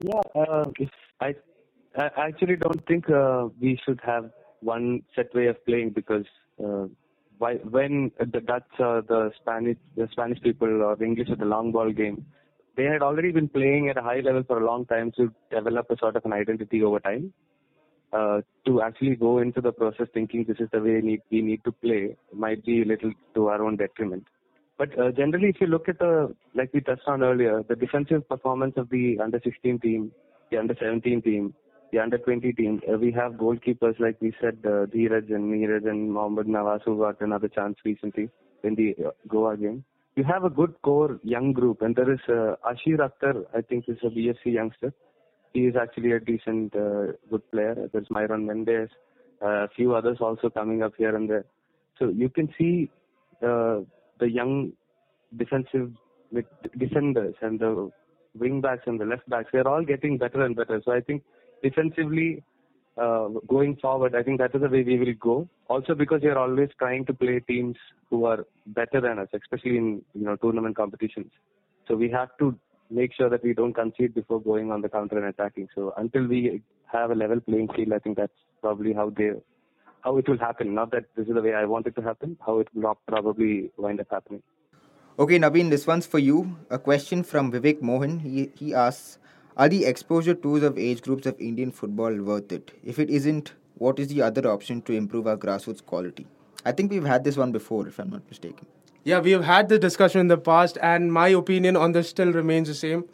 Yeah, 0.00 0.20
uh, 0.34 0.64
I, 1.20 1.34
I 1.96 2.26
actually 2.28 2.56
don't 2.56 2.84
think 2.86 3.08
uh, 3.10 3.48
we 3.60 3.78
should 3.84 4.00
have 4.04 4.30
one 4.60 5.02
set 5.14 5.34
way 5.34 5.46
of 5.46 5.64
playing 5.66 5.90
because 5.90 6.24
uh, 6.64 6.86
why, 7.38 7.54
when 7.76 8.12
the 8.18 8.40
Dutch 8.40 8.72
or 8.78 9.02
the 9.02 9.30
Spanish, 9.40 9.78
the 9.96 10.08
Spanish 10.12 10.40
people 10.40 10.82
or 10.82 10.96
the 10.96 11.04
English 11.04 11.28
at 11.30 11.38
the 11.38 11.44
long 11.44 11.72
ball 11.72 11.92
game, 11.92 12.24
they 12.76 12.84
had 12.84 13.02
already 13.02 13.32
been 13.32 13.48
playing 13.48 13.88
at 13.88 13.98
a 13.98 14.02
high 14.02 14.20
level 14.20 14.42
for 14.46 14.60
a 14.60 14.66
long 14.66 14.86
time 14.86 15.12
to 15.16 15.32
develop 15.50 15.90
a 15.90 15.96
sort 15.98 16.16
of 16.16 16.24
an 16.24 16.32
identity 16.32 16.82
over 16.82 17.00
time 17.00 17.32
uh, 18.12 18.40
to 18.66 18.82
actually 18.82 19.16
go 19.16 19.38
into 19.38 19.60
the 19.60 19.72
process 19.72 20.06
thinking 20.14 20.44
this 20.44 20.58
is 20.60 20.68
the 20.72 20.80
way 20.80 20.94
we 20.96 21.02
need, 21.02 21.22
we 21.30 21.42
need 21.42 21.64
to 21.64 21.72
play 21.72 22.16
might 22.32 22.64
be 22.64 22.82
a 22.82 22.84
little 22.84 23.12
to 23.34 23.48
our 23.48 23.62
own 23.62 23.76
detriment. 23.76 24.24
But 24.78 24.98
uh, 24.98 25.12
generally, 25.12 25.48
if 25.48 25.60
you 25.60 25.66
look 25.66 25.88
at 25.88 25.98
the, 25.98 26.34
like 26.54 26.70
we 26.72 26.80
touched 26.80 27.06
on 27.06 27.22
earlier, 27.22 27.62
the 27.68 27.76
defensive 27.76 28.28
performance 28.28 28.74
of 28.76 28.88
the 28.90 29.18
under 29.22 29.40
16 29.42 29.78
team, 29.80 30.12
the 30.50 30.58
under 30.58 30.74
17 30.78 31.22
team, 31.22 31.54
the 31.92 31.98
under 31.98 32.18
20 32.18 32.52
team, 32.54 32.80
uh, 32.92 32.96
we 32.96 33.12
have 33.12 33.32
goalkeepers 33.32 33.98
like 34.00 34.16
we 34.20 34.32
said, 34.40 34.58
uh, 34.64 34.86
Dheeraj 34.86 35.32
and 35.34 35.52
Neeraj 35.52 35.88
and 35.88 36.10
Mohammad 36.10 36.46
Nawaz 36.46 36.80
who 36.84 36.98
got 36.98 37.20
another 37.20 37.48
chance 37.48 37.76
recently 37.84 38.30
in 38.64 38.74
the 38.74 38.96
uh, 39.04 39.10
Goa 39.28 39.56
game. 39.56 39.84
You 40.16 40.24
have 40.24 40.44
a 40.44 40.50
good 40.50 40.74
core 40.82 41.20
young 41.22 41.52
group, 41.52 41.82
and 41.82 41.94
there 41.94 42.12
is 42.12 42.20
uh, 42.28 42.56
Ashir 42.68 42.98
Akhtar, 42.98 43.44
I 43.54 43.60
think, 43.62 43.84
is 43.88 43.98
a 44.02 44.08
BFC 44.08 44.52
youngster 44.52 44.92
he 45.52 45.60
is 45.66 45.74
actually 45.80 46.12
a 46.12 46.20
decent, 46.20 46.74
uh, 46.74 47.12
good 47.30 47.48
player. 47.50 47.88
There's 47.92 48.06
Myron 48.10 48.46
Mendes, 48.46 48.88
uh, 49.42 49.64
a 49.64 49.68
few 49.76 49.94
others 49.94 50.18
also 50.20 50.48
coming 50.48 50.82
up 50.82 50.92
here 50.96 51.14
and 51.14 51.28
there. 51.28 51.44
So 51.98 52.08
you 52.08 52.28
can 52.28 52.48
see 52.58 52.90
uh, 53.46 53.80
the 54.22 54.30
young 54.30 54.72
defensive 55.36 55.90
defenders 56.78 57.34
and 57.42 57.58
the 57.58 57.90
wing 58.42 58.60
backs 58.60 58.84
and 58.86 59.00
the 59.00 59.04
left 59.04 59.28
backs. 59.28 59.50
They're 59.52 59.68
all 59.68 59.84
getting 59.84 60.16
better 60.16 60.44
and 60.44 60.56
better. 60.56 60.80
So 60.84 60.92
I 60.92 61.00
think 61.00 61.22
defensively, 61.62 62.42
uh, 62.96 63.28
going 63.48 63.76
forward, 63.76 64.14
I 64.14 64.22
think 64.22 64.38
that 64.40 64.54
is 64.54 64.62
the 64.62 64.68
way 64.68 64.82
we 64.82 64.98
will 64.98 65.14
go. 65.20 65.48
Also 65.68 65.94
because 65.94 66.20
we 66.22 66.28
are 66.28 66.38
always 66.38 66.70
trying 66.78 67.04
to 67.06 67.14
play 67.14 67.40
teams 67.40 67.76
who 68.10 68.24
are 68.26 68.46
better 68.66 69.00
than 69.00 69.18
us, 69.18 69.28
especially 69.40 69.76
in 69.76 70.02
you 70.14 70.24
know 70.26 70.36
tournament 70.36 70.76
competitions. 70.76 71.32
So 71.88 71.96
we 71.96 72.10
have 72.10 72.28
to 72.38 72.56
make 72.90 73.12
sure 73.14 73.30
that 73.30 73.42
we 73.42 73.54
don't 73.54 73.72
concede 73.72 74.14
before 74.14 74.40
going 74.40 74.70
on 74.70 74.82
the 74.82 74.88
counter 74.88 75.18
and 75.18 75.26
attacking. 75.26 75.68
So 75.74 75.94
until 75.96 76.26
we 76.26 76.62
have 76.92 77.10
a 77.10 77.14
level 77.14 77.40
playing 77.40 77.68
field, 77.74 77.92
I 77.92 77.98
think 77.98 78.18
that's 78.18 78.40
probably 78.60 78.92
how 78.92 79.10
they 79.10 79.30
how 80.02 80.16
it 80.18 80.28
will 80.28 80.38
happen. 80.38 80.74
Not 80.74 80.90
that 80.90 81.04
this 81.16 81.28
is 81.28 81.34
the 81.34 81.42
way 81.42 81.54
I 81.54 81.64
want 81.64 81.86
it 81.86 81.96
to 81.96 82.02
happen, 82.02 82.36
how 82.44 82.58
it 82.58 82.68
will 82.74 82.98
probably 83.06 83.70
wind 83.76 84.00
up 84.00 84.08
happening. 84.10 84.42
Okay, 85.18 85.38
Naveen, 85.38 85.70
this 85.70 85.86
one's 85.86 86.06
for 86.06 86.18
you. 86.18 86.58
A 86.70 86.78
question 86.78 87.22
from 87.22 87.52
Vivek 87.52 87.82
Mohan. 87.82 88.18
He, 88.20 88.50
he 88.56 88.74
asks 88.74 89.18
Are 89.56 89.68
the 89.68 89.84
exposure 89.84 90.34
tours 90.34 90.62
of 90.62 90.78
age 90.78 91.02
groups 91.02 91.26
of 91.26 91.38
Indian 91.40 91.70
football 91.70 92.14
worth 92.14 92.50
it? 92.52 92.72
If 92.82 92.98
it 92.98 93.10
isn't, 93.10 93.52
what 93.76 93.98
is 93.98 94.08
the 94.08 94.22
other 94.22 94.48
option 94.48 94.82
to 94.82 94.92
improve 94.92 95.26
our 95.26 95.36
grassroots 95.36 95.84
quality? 95.84 96.26
I 96.64 96.72
think 96.72 96.90
we've 96.90 97.04
had 97.04 97.24
this 97.24 97.36
one 97.36 97.52
before, 97.52 97.86
if 97.88 97.98
I'm 97.98 98.10
not 98.10 98.22
mistaken. 98.28 98.66
Yeah, 99.04 99.18
we 99.20 99.32
have 99.32 99.44
had 99.44 99.68
the 99.68 99.78
discussion 99.78 100.20
in 100.20 100.28
the 100.28 100.38
past, 100.38 100.78
and 100.80 101.12
my 101.12 101.28
opinion 101.28 101.76
on 101.76 101.92
this 101.92 102.08
still 102.08 102.32
remains 102.32 102.68
the 102.68 102.74
same. 102.74 103.04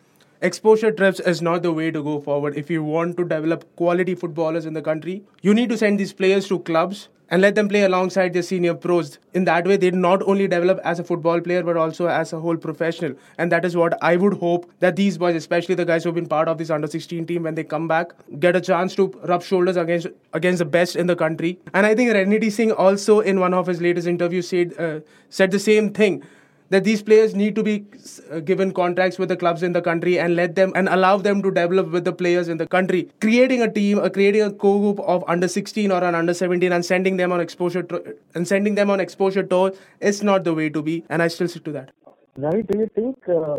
Exposure 0.40 0.92
trips 0.92 1.18
is 1.18 1.42
not 1.42 1.62
the 1.62 1.72
way 1.72 1.90
to 1.90 2.00
go 2.00 2.20
forward. 2.20 2.56
If 2.56 2.70
you 2.70 2.84
want 2.84 3.16
to 3.16 3.24
develop 3.24 3.64
quality 3.74 4.14
footballers 4.14 4.66
in 4.66 4.72
the 4.72 4.82
country, 4.82 5.24
you 5.42 5.52
need 5.52 5.68
to 5.70 5.76
send 5.76 5.98
these 5.98 6.12
players 6.12 6.46
to 6.46 6.60
clubs 6.60 7.08
and 7.28 7.42
let 7.42 7.56
them 7.56 7.68
play 7.68 7.82
alongside 7.82 8.32
their 8.32 8.42
senior 8.42 8.74
pros. 8.74 9.18
In 9.34 9.44
that 9.46 9.66
way, 9.66 9.76
they 9.76 9.90
not 9.90 10.22
only 10.22 10.46
develop 10.46 10.78
as 10.84 11.00
a 11.00 11.04
football 11.04 11.40
player 11.40 11.64
but 11.64 11.76
also 11.76 12.06
as 12.06 12.32
a 12.32 12.38
whole 12.38 12.56
professional. 12.56 13.16
And 13.36 13.50
that 13.50 13.64
is 13.64 13.76
what 13.76 13.98
I 14.00 14.14
would 14.14 14.34
hope 14.34 14.70
that 14.78 14.94
these 14.94 15.18
boys, 15.18 15.34
especially 15.34 15.74
the 15.74 15.84
guys 15.84 16.04
who've 16.04 16.14
been 16.14 16.28
part 16.28 16.46
of 16.46 16.56
this 16.56 16.70
under 16.70 16.86
16 16.86 17.26
team, 17.26 17.42
when 17.42 17.56
they 17.56 17.64
come 17.64 17.88
back, 17.88 18.12
get 18.38 18.54
a 18.54 18.60
chance 18.60 18.94
to 18.94 19.08
rub 19.24 19.42
shoulders 19.42 19.76
against 19.76 20.06
against 20.32 20.60
the 20.60 20.64
best 20.64 20.94
in 20.94 21.08
the 21.08 21.16
country. 21.16 21.58
And 21.74 21.84
I 21.84 21.96
think 21.96 22.12
Ranjit 22.12 22.52
Singh 22.52 22.72
also 22.72 23.18
in 23.18 23.40
one 23.40 23.54
of 23.54 23.66
his 23.66 23.80
latest 23.80 24.06
interviews 24.06 24.48
said 24.48 24.78
uh, 24.78 25.00
said 25.30 25.50
the 25.50 25.58
same 25.58 25.92
thing 25.92 26.22
that 26.70 26.84
these 26.84 27.02
players 27.02 27.34
need 27.34 27.54
to 27.54 27.62
be 27.62 27.84
uh, 28.30 28.40
given 28.40 28.72
contracts 28.72 29.18
with 29.18 29.28
the 29.28 29.36
clubs 29.36 29.62
in 29.62 29.72
the 29.72 29.80
country 29.80 30.18
and 30.18 30.36
let 30.36 30.54
them 30.54 30.72
and 30.74 30.88
allow 30.88 31.16
them 31.16 31.42
to 31.42 31.50
develop 31.50 31.90
with 31.90 32.04
the 32.04 32.12
players 32.12 32.48
in 32.48 32.58
the 32.58 32.66
country 32.66 33.08
creating 33.20 33.62
a 33.62 33.70
team 33.70 33.98
uh, 33.98 34.08
creating 34.08 34.42
a 34.42 34.50
co-group 34.50 35.00
of 35.00 35.24
under 35.26 35.48
16 35.48 35.90
or 35.90 36.02
an 36.04 36.14
under 36.14 36.34
17 36.34 36.72
and 36.72 36.84
sending 36.84 37.16
them 37.16 37.32
on 37.32 37.40
exposure 37.40 37.82
to, 37.82 38.16
and 38.34 38.46
sending 38.46 38.74
them 38.74 38.90
on 38.90 39.00
exposure 39.00 39.42
tour 39.42 39.72
is 40.00 40.22
not 40.22 40.44
the 40.44 40.54
way 40.54 40.68
to 40.68 40.82
be 40.82 41.04
and 41.08 41.22
i 41.22 41.28
still 41.28 41.48
stick 41.48 41.64
to 41.64 41.72
that 41.72 41.90
Ravi, 42.36 42.62
do 42.62 42.78
you 42.78 42.90
think 42.94 43.28
uh, 43.28 43.58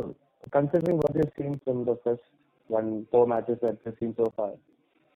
considering 0.51 0.97
what 0.97 1.15
you've 1.15 1.31
seen 1.37 1.59
from 1.63 1.85
the 1.85 1.97
first 2.03 2.21
one 2.67 3.05
four 3.11 3.27
matches 3.27 3.57
that 3.61 3.77
we've 3.85 3.95
seen 3.99 4.13
so 4.15 4.31
far 4.35 4.51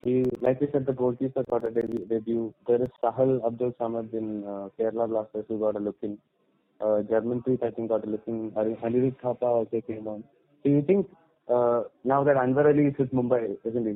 he, 0.03 0.25
like 0.41 0.59
we 0.59 0.67
said, 0.71 0.85
the 0.85 0.91
goalkeeper 0.91 1.43
got 1.49 1.65
a 1.65 1.71
debut. 1.71 2.05
debut. 2.09 2.53
There 2.67 2.81
is 2.81 2.89
Sahal 3.01 3.45
Abdul 3.45 3.71
Samad 3.79 4.13
in 4.13 4.43
uh, 4.43 4.67
Kerala 4.77 5.07
Blasters 5.07 5.45
who 5.47 5.59
got 5.59 5.77
a 5.77 5.79
look 5.79 5.95
in 6.01 6.17
uh, 6.83 7.01
Germanpreet, 7.09 7.63
I 7.63 7.71
think, 7.71 7.89
got 7.89 8.05
a 8.05 8.09
looking. 8.09 8.51
Anirudh 8.51 9.15
Thapa 9.21 9.45
also 9.45 9.81
came 9.81 10.07
on. 10.07 10.23
So 10.63 10.69
you 10.69 10.81
think 10.81 11.07
uh, 11.47 11.83
now 12.03 12.23
that 12.23 12.35
Anwar 12.35 12.65
Ali 12.65 12.87
is 12.87 12.97
with 12.97 13.11
Mumbai, 13.11 13.57
isn't 13.65 13.87
he? 13.87 13.95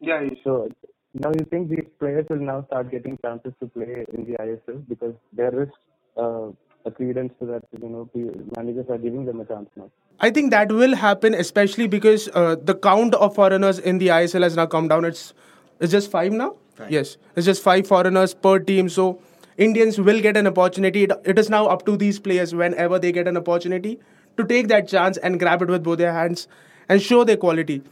Yeah. 0.00 0.28
So 0.44 0.68
now 1.14 1.30
you 1.38 1.44
think 1.50 1.70
these 1.70 1.86
players 1.98 2.26
will 2.30 2.44
now 2.52 2.64
start 2.66 2.90
getting 2.90 3.18
chances 3.24 3.52
to 3.60 3.66
play 3.66 4.04
in 4.14 4.24
the 4.24 4.36
ISL 4.38 4.82
because 4.88 5.14
there 5.32 5.62
is 5.62 5.68
uh, 6.16 6.48
a 6.84 6.90
credence 6.90 7.32
to 7.40 7.46
that. 7.46 7.64
You 7.80 7.88
know, 7.88 8.10
managers 8.56 8.86
are 8.88 8.98
giving 8.98 9.24
them 9.24 9.40
a 9.40 9.44
chance 9.44 9.68
now. 9.76 9.90
I 10.20 10.30
think 10.30 10.50
that 10.50 10.70
will 10.70 10.94
happen, 10.94 11.34
especially 11.34 11.88
because 11.88 12.28
uh, 12.34 12.56
the 12.62 12.74
count 12.74 13.14
of 13.14 13.34
foreigners 13.34 13.78
in 13.78 13.98
the 13.98 14.08
ISL 14.08 14.42
has 14.42 14.56
now 14.56 14.66
come 14.66 14.88
down. 14.88 15.04
It's 15.04 15.32
it's 15.80 15.92
just 15.92 16.10
five 16.10 16.32
now. 16.32 16.56
Five. 16.74 16.90
Yes, 16.90 17.16
it's 17.36 17.46
just 17.46 17.62
five 17.62 17.86
foreigners 17.86 18.34
per 18.34 18.58
team. 18.58 18.88
So 18.88 19.20
Indians 19.60 20.00
will 20.00 20.22
get 20.22 20.38
an 20.38 20.46
opportunity. 20.46 21.02
It, 21.04 21.12
it 21.24 21.38
is 21.38 21.50
now 21.50 21.66
up 21.66 21.84
to 21.84 21.94
these 21.94 22.18
players 22.18 22.54
whenever 22.54 22.98
they 22.98 23.12
get 23.12 23.28
an 23.28 23.36
opportunity 23.36 24.00
to 24.38 24.44
take 24.44 24.68
that 24.68 24.88
chance 24.88 25.18
and 25.18 25.38
grab 25.38 25.60
it 25.60 25.68
with 25.68 25.84
both 25.84 25.98
their 25.98 26.14
hands 26.14 26.48
and 26.88 27.02
show 27.02 27.24
their 27.24 27.36
quality. 27.36 27.82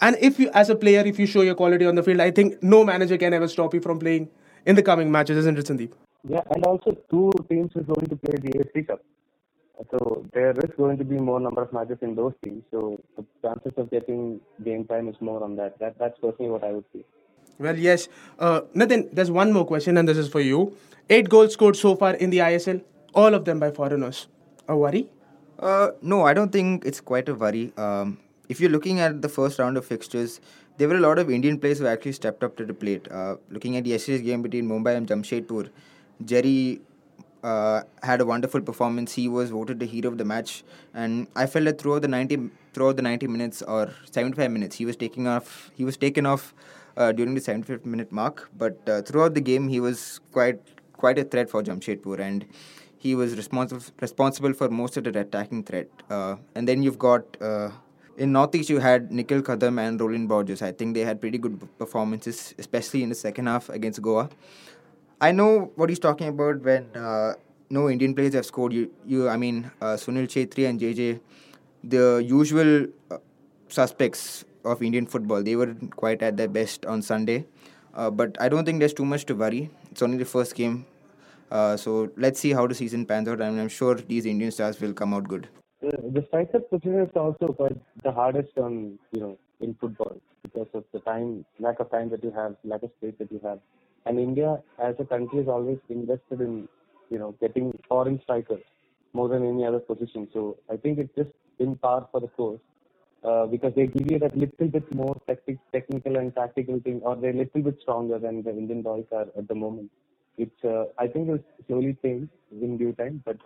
And 0.00 0.16
if 0.20 0.40
you, 0.40 0.50
as 0.54 0.70
a 0.70 0.74
player, 0.74 1.04
if 1.06 1.20
you 1.20 1.26
show 1.26 1.42
your 1.42 1.54
quality 1.54 1.86
on 1.86 1.94
the 1.94 2.02
field, 2.02 2.20
I 2.20 2.32
think 2.32 2.60
no 2.64 2.84
manager 2.84 3.16
can 3.16 3.32
ever 3.32 3.46
stop 3.46 3.74
you 3.74 3.80
from 3.80 4.00
playing 4.00 4.28
in 4.66 4.74
the 4.74 4.82
coming 4.82 5.12
matches, 5.12 5.38
isn't 5.38 5.56
it, 5.56 5.66
Sandeep? 5.66 5.92
Yeah, 6.28 6.42
and 6.50 6.64
also 6.64 6.96
two 7.08 7.30
teams 7.48 7.76
are 7.76 7.82
going 7.82 8.08
to 8.08 8.16
play 8.16 8.34
the 8.34 8.58
AFC 8.58 8.88
Cup. 8.88 9.00
So 9.92 10.26
there 10.34 10.50
is 10.50 10.70
going 10.76 10.98
to 10.98 11.04
be 11.04 11.14
more 11.14 11.38
number 11.38 11.62
of 11.62 11.72
matches 11.72 11.98
in 12.02 12.16
those 12.16 12.32
teams. 12.44 12.64
So 12.72 13.00
the 13.16 13.24
chances 13.40 13.72
of 13.76 13.88
getting 13.92 14.40
game 14.64 14.84
time 14.84 15.08
is 15.08 15.14
more 15.20 15.44
on 15.44 15.54
that. 15.56 15.78
That 15.78 15.96
that's 16.00 16.18
personally 16.18 16.50
what 16.50 16.64
I 16.64 16.72
would 16.72 16.84
see. 16.92 17.04
Well, 17.58 17.76
yes. 17.76 18.08
Uh, 18.38 18.60
Nathan, 18.74 19.08
there's 19.12 19.30
one 19.30 19.52
more 19.52 19.64
question, 19.66 19.96
and 19.96 20.08
this 20.08 20.16
is 20.16 20.28
for 20.28 20.40
you. 20.40 20.76
Eight 21.10 21.28
goals 21.28 21.54
scored 21.54 21.76
so 21.76 21.96
far 21.96 22.14
in 22.14 22.30
the 22.30 22.38
ISL, 22.38 22.82
all 23.14 23.34
of 23.34 23.44
them 23.44 23.58
by 23.58 23.70
foreigners. 23.70 24.26
A 24.68 24.76
worry? 24.76 25.08
Uh, 25.58 25.90
no, 26.02 26.24
I 26.24 26.34
don't 26.34 26.52
think 26.52 26.84
it's 26.84 27.00
quite 27.00 27.28
a 27.28 27.34
worry. 27.34 27.72
Um, 27.76 28.18
if 28.48 28.60
you're 28.60 28.70
looking 28.70 29.00
at 29.00 29.22
the 29.22 29.28
first 29.28 29.58
round 29.58 29.76
of 29.76 29.84
fixtures, 29.84 30.40
there 30.76 30.88
were 30.88 30.96
a 30.96 31.00
lot 31.00 31.18
of 31.18 31.30
Indian 31.30 31.58
players 31.58 31.78
who 31.78 31.86
actually 31.86 32.12
stepped 32.12 32.44
up 32.44 32.56
to 32.58 32.64
the 32.64 32.74
plate. 32.74 33.10
Uh, 33.10 33.36
looking 33.50 33.76
at 33.76 33.84
yesterday's 33.86 34.22
game 34.22 34.42
between 34.42 34.68
Mumbai 34.68 34.96
and 34.96 35.08
Jamshedpur, 35.08 35.70
Jerry 36.24 36.80
uh, 37.42 37.82
had 38.02 38.20
a 38.20 38.26
wonderful 38.26 38.60
performance. 38.60 39.14
He 39.14 39.28
was 39.28 39.50
voted 39.50 39.80
the 39.80 39.86
hero 39.86 40.08
of 40.08 40.18
the 40.18 40.24
match, 40.24 40.62
and 40.94 41.26
I 41.34 41.46
felt 41.46 41.64
that 41.64 41.80
throughout 41.80 42.02
the 42.02 42.08
90 42.08 42.50
throughout 42.72 42.96
the 42.96 43.02
90 43.02 43.26
minutes 43.26 43.62
or 43.62 43.92
75 44.10 44.50
minutes, 44.50 44.76
he 44.76 44.84
was 44.84 44.96
taking 44.96 45.26
off. 45.26 45.70
He 45.74 45.84
was 45.84 45.96
taken 45.96 46.26
off 46.26 46.54
uh, 46.98 47.12
during 47.12 47.34
the 47.34 47.40
75th 47.40 47.86
minute 47.86 48.12
mark. 48.12 48.50
But 48.58 48.86
uh, 48.88 49.02
throughout 49.02 49.34
the 49.34 49.40
game, 49.40 49.68
he 49.68 49.80
was 49.80 50.20
quite 50.32 50.60
quite 50.92 51.18
a 51.18 51.24
threat 51.24 51.48
for 51.48 51.62
Jamshedpur, 51.62 52.18
and 52.18 52.44
he 52.98 53.14
was 53.14 53.36
responsible 53.36 53.84
responsible 54.00 54.52
for 54.52 54.68
most 54.68 54.96
of 54.96 55.04
the 55.04 55.20
attacking 55.20 55.62
threat. 55.62 55.88
Uh, 56.10 56.36
and 56.54 56.68
then 56.68 56.82
you've 56.82 56.98
got 56.98 57.40
uh, 57.40 57.70
in 58.16 58.32
Northeast, 58.32 58.68
you 58.68 58.80
had 58.80 59.12
Nikhil 59.12 59.42
Kadam 59.42 59.80
and 59.80 60.00
Rowllin 60.00 60.26
Borges. 60.26 60.60
I 60.60 60.72
think 60.72 60.94
they 60.94 61.04
had 61.04 61.20
pretty 61.20 61.38
good 61.38 61.60
performances, 61.78 62.54
especially 62.58 63.04
in 63.04 63.08
the 63.08 63.14
second 63.14 63.46
half 63.46 63.68
against 63.68 64.02
Goa. 64.02 64.28
I 65.20 65.32
know 65.32 65.72
what 65.76 65.88
he's 65.88 66.00
talking 66.00 66.28
about 66.28 66.62
when 66.62 66.96
uh, 66.96 67.34
no 67.70 67.88
Indian 67.88 68.14
players 68.14 68.34
have 68.34 68.46
scored. 68.46 68.72
You, 68.72 68.90
you 69.04 69.28
I 69.28 69.36
mean, 69.36 69.70
uh, 69.80 69.94
Sunil 70.02 70.26
Chhetri 70.26 70.68
and 70.68 70.80
JJ, 70.80 71.20
the 71.84 72.24
usual 72.26 72.86
suspects 73.68 74.44
of 74.70 74.82
Indian 74.82 75.06
football. 75.06 75.42
They 75.42 75.56
were 75.56 75.74
quite 75.96 76.22
at 76.22 76.36
their 76.36 76.48
best 76.48 76.86
on 76.86 77.02
Sunday. 77.02 77.46
Uh, 77.94 78.10
but 78.10 78.36
I 78.40 78.48
don't 78.48 78.64
think 78.64 78.78
there's 78.78 78.94
too 78.94 79.04
much 79.04 79.24
to 79.26 79.34
worry. 79.34 79.70
It's 79.90 80.02
only 80.02 80.18
the 80.18 80.24
first 80.24 80.54
game. 80.54 80.86
Uh, 81.50 81.76
so 81.76 82.10
let's 82.16 82.38
see 82.38 82.52
how 82.52 82.66
the 82.66 82.74
season 82.74 83.06
pans 83.06 83.28
out. 83.28 83.40
and 83.40 83.60
I'm 83.60 83.68
sure 83.68 83.94
these 83.94 84.26
Indian 84.26 84.50
stars 84.50 84.80
will 84.80 84.92
come 84.92 85.14
out 85.14 85.26
good. 85.28 85.48
The, 85.80 86.24
striker 86.28 86.60
position 86.60 87.00
is 87.00 87.10
also 87.14 87.48
quite 87.48 87.76
the 88.02 88.10
hardest 88.12 88.58
on 88.58 88.98
you 89.12 89.20
know 89.20 89.38
in 89.60 89.74
football 89.80 90.20
because 90.42 90.66
of 90.74 90.84
the 90.92 90.98
time 91.00 91.44
lack 91.60 91.78
of 91.78 91.90
time 91.90 92.10
that 92.10 92.22
you 92.22 92.32
have, 92.32 92.56
lack 92.64 92.82
of 92.82 92.90
space 92.98 93.14
that 93.18 93.30
you 93.30 93.40
have. 93.44 93.60
And 94.04 94.18
India 94.18 94.58
as 94.78 94.96
a 94.98 95.04
country 95.04 95.38
is 95.38 95.48
always 95.48 95.78
invested 95.88 96.40
in 96.40 96.68
you 97.10 97.18
know 97.18 97.34
getting 97.40 97.78
foreign 97.88 98.20
strikers 98.24 98.62
more 99.12 99.28
than 99.28 99.48
any 99.48 99.64
other 99.64 99.78
position. 99.78 100.28
So 100.32 100.58
I 100.68 100.76
think 100.76 100.98
it's 100.98 101.14
just 101.16 101.30
in 101.58 101.76
par 101.76 102.08
for 102.10 102.20
the 102.20 102.28
course 102.28 102.60
because 103.22 103.72
they 103.74 103.86
give 103.86 104.10
you 104.10 104.18
that 104.18 104.36
little 104.36 104.68
bit 104.68 104.94
more 104.94 105.20
tactic, 105.26 105.58
technical 105.72 106.16
and 106.16 106.34
tactical 106.34 106.80
thing, 106.80 107.00
or 107.02 107.16
they're 107.16 107.30
a 107.30 107.34
little 107.44 107.62
bit 107.62 107.78
stronger 107.80 108.18
than 108.18 108.42
the 108.42 108.50
Indian 108.50 108.82
boys 108.82 109.04
are 109.12 109.26
at 109.36 109.48
the 109.48 109.54
moment. 109.54 109.90
It's 110.36 110.64
uh, 110.64 110.84
I 110.98 111.08
think 111.08 111.28
it's 111.28 111.44
slowly 111.66 111.96
change 112.02 112.28
in 112.52 112.78
due 112.78 112.92
time, 112.92 113.22
but 113.24 113.36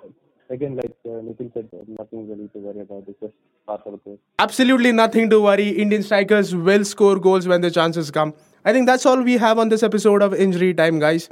again, 0.50 0.76
like 0.76 0.94
uh, 1.06 1.20
Nitin 1.26 1.52
said, 1.54 1.68
nothing 1.98 2.28
really 2.28 2.48
to 2.48 2.58
worry 2.58 2.80
about. 2.80 3.04
It's 3.08 3.18
just 3.20 3.32
part 3.66 3.80
of 3.86 3.92
the 3.92 3.98
course. 3.98 4.18
Absolutely 4.38 4.92
nothing 4.92 5.30
to 5.30 5.40
worry. 5.40 5.70
Indian 5.70 6.02
strikers 6.02 6.54
will 6.54 6.84
score 6.84 7.18
goals 7.18 7.48
when 7.48 7.62
the 7.62 7.70
chances 7.70 8.10
come. 8.10 8.34
I 8.64 8.72
think 8.72 8.86
that's 8.86 9.06
all 9.06 9.22
we 9.22 9.38
have 9.38 9.58
on 9.58 9.70
this 9.70 9.82
episode 9.82 10.22
of 10.22 10.34
Injury 10.34 10.74
Time, 10.74 10.98
guys. 10.98 11.30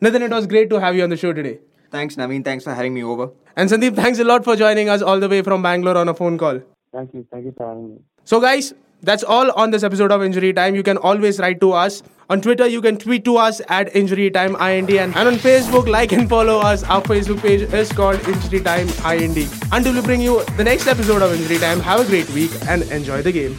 Nathan, 0.00 0.22
it 0.22 0.30
was 0.30 0.46
great 0.46 0.70
to 0.70 0.78
have 0.78 0.94
you 0.94 1.02
on 1.02 1.10
the 1.10 1.16
show 1.16 1.32
today. 1.32 1.58
Thanks, 1.90 2.16
Naveen. 2.16 2.44
Thanks 2.44 2.64
for 2.64 2.74
having 2.74 2.92
me 2.92 3.02
over. 3.02 3.30
And 3.56 3.68
Sandeep, 3.70 3.96
thanks 3.96 4.18
a 4.18 4.24
lot 4.24 4.44
for 4.44 4.56
joining 4.56 4.88
us 4.90 5.00
all 5.00 5.18
the 5.18 5.28
way 5.28 5.40
from 5.42 5.62
Bangalore 5.62 5.96
on 5.96 6.08
a 6.08 6.14
phone 6.14 6.36
call. 6.36 6.60
Thank 6.92 7.14
you. 7.14 7.26
Thank 7.30 7.44
you 7.44 7.54
for 7.56 7.68
having 7.68 7.90
me. 7.90 8.00
So, 8.24 8.40
guys, 8.40 8.74
that's 9.02 9.22
all 9.22 9.50
on 9.52 9.70
this 9.70 9.82
episode 9.82 10.10
of 10.10 10.22
Injury 10.22 10.52
Time. 10.52 10.74
You 10.74 10.82
can 10.82 10.96
always 10.96 11.38
write 11.38 11.60
to 11.60 11.72
us. 11.72 12.02
On 12.30 12.40
Twitter, 12.40 12.66
you 12.66 12.82
can 12.82 12.98
tweet 12.98 13.24
to 13.24 13.36
us 13.36 13.60
at 13.68 13.94
Injury 13.96 14.30
Time 14.30 14.56
IND. 14.56 14.90
And, 14.90 15.14
on 15.16 15.34
Facebook, 15.34 15.88
like 15.88 16.12
and 16.12 16.28
follow 16.28 16.58
us. 16.58 16.82
Our 16.84 17.00
Facebook 17.02 17.40
page 17.40 17.62
is 17.72 17.92
called 17.92 18.20
Injury 18.28 18.60
Time 18.60 18.88
IND. 19.06 19.48
Until 19.72 19.94
we 19.94 20.02
bring 20.02 20.20
you 20.20 20.44
the 20.56 20.64
next 20.64 20.86
episode 20.86 21.22
of 21.22 21.32
Injury 21.32 21.58
Time, 21.58 21.80
have 21.80 22.00
a 22.00 22.04
great 22.04 22.28
week 22.30 22.50
and 22.68 22.82
enjoy 22.90 23.22
the 23.22 23.32
game. 23.32 23.56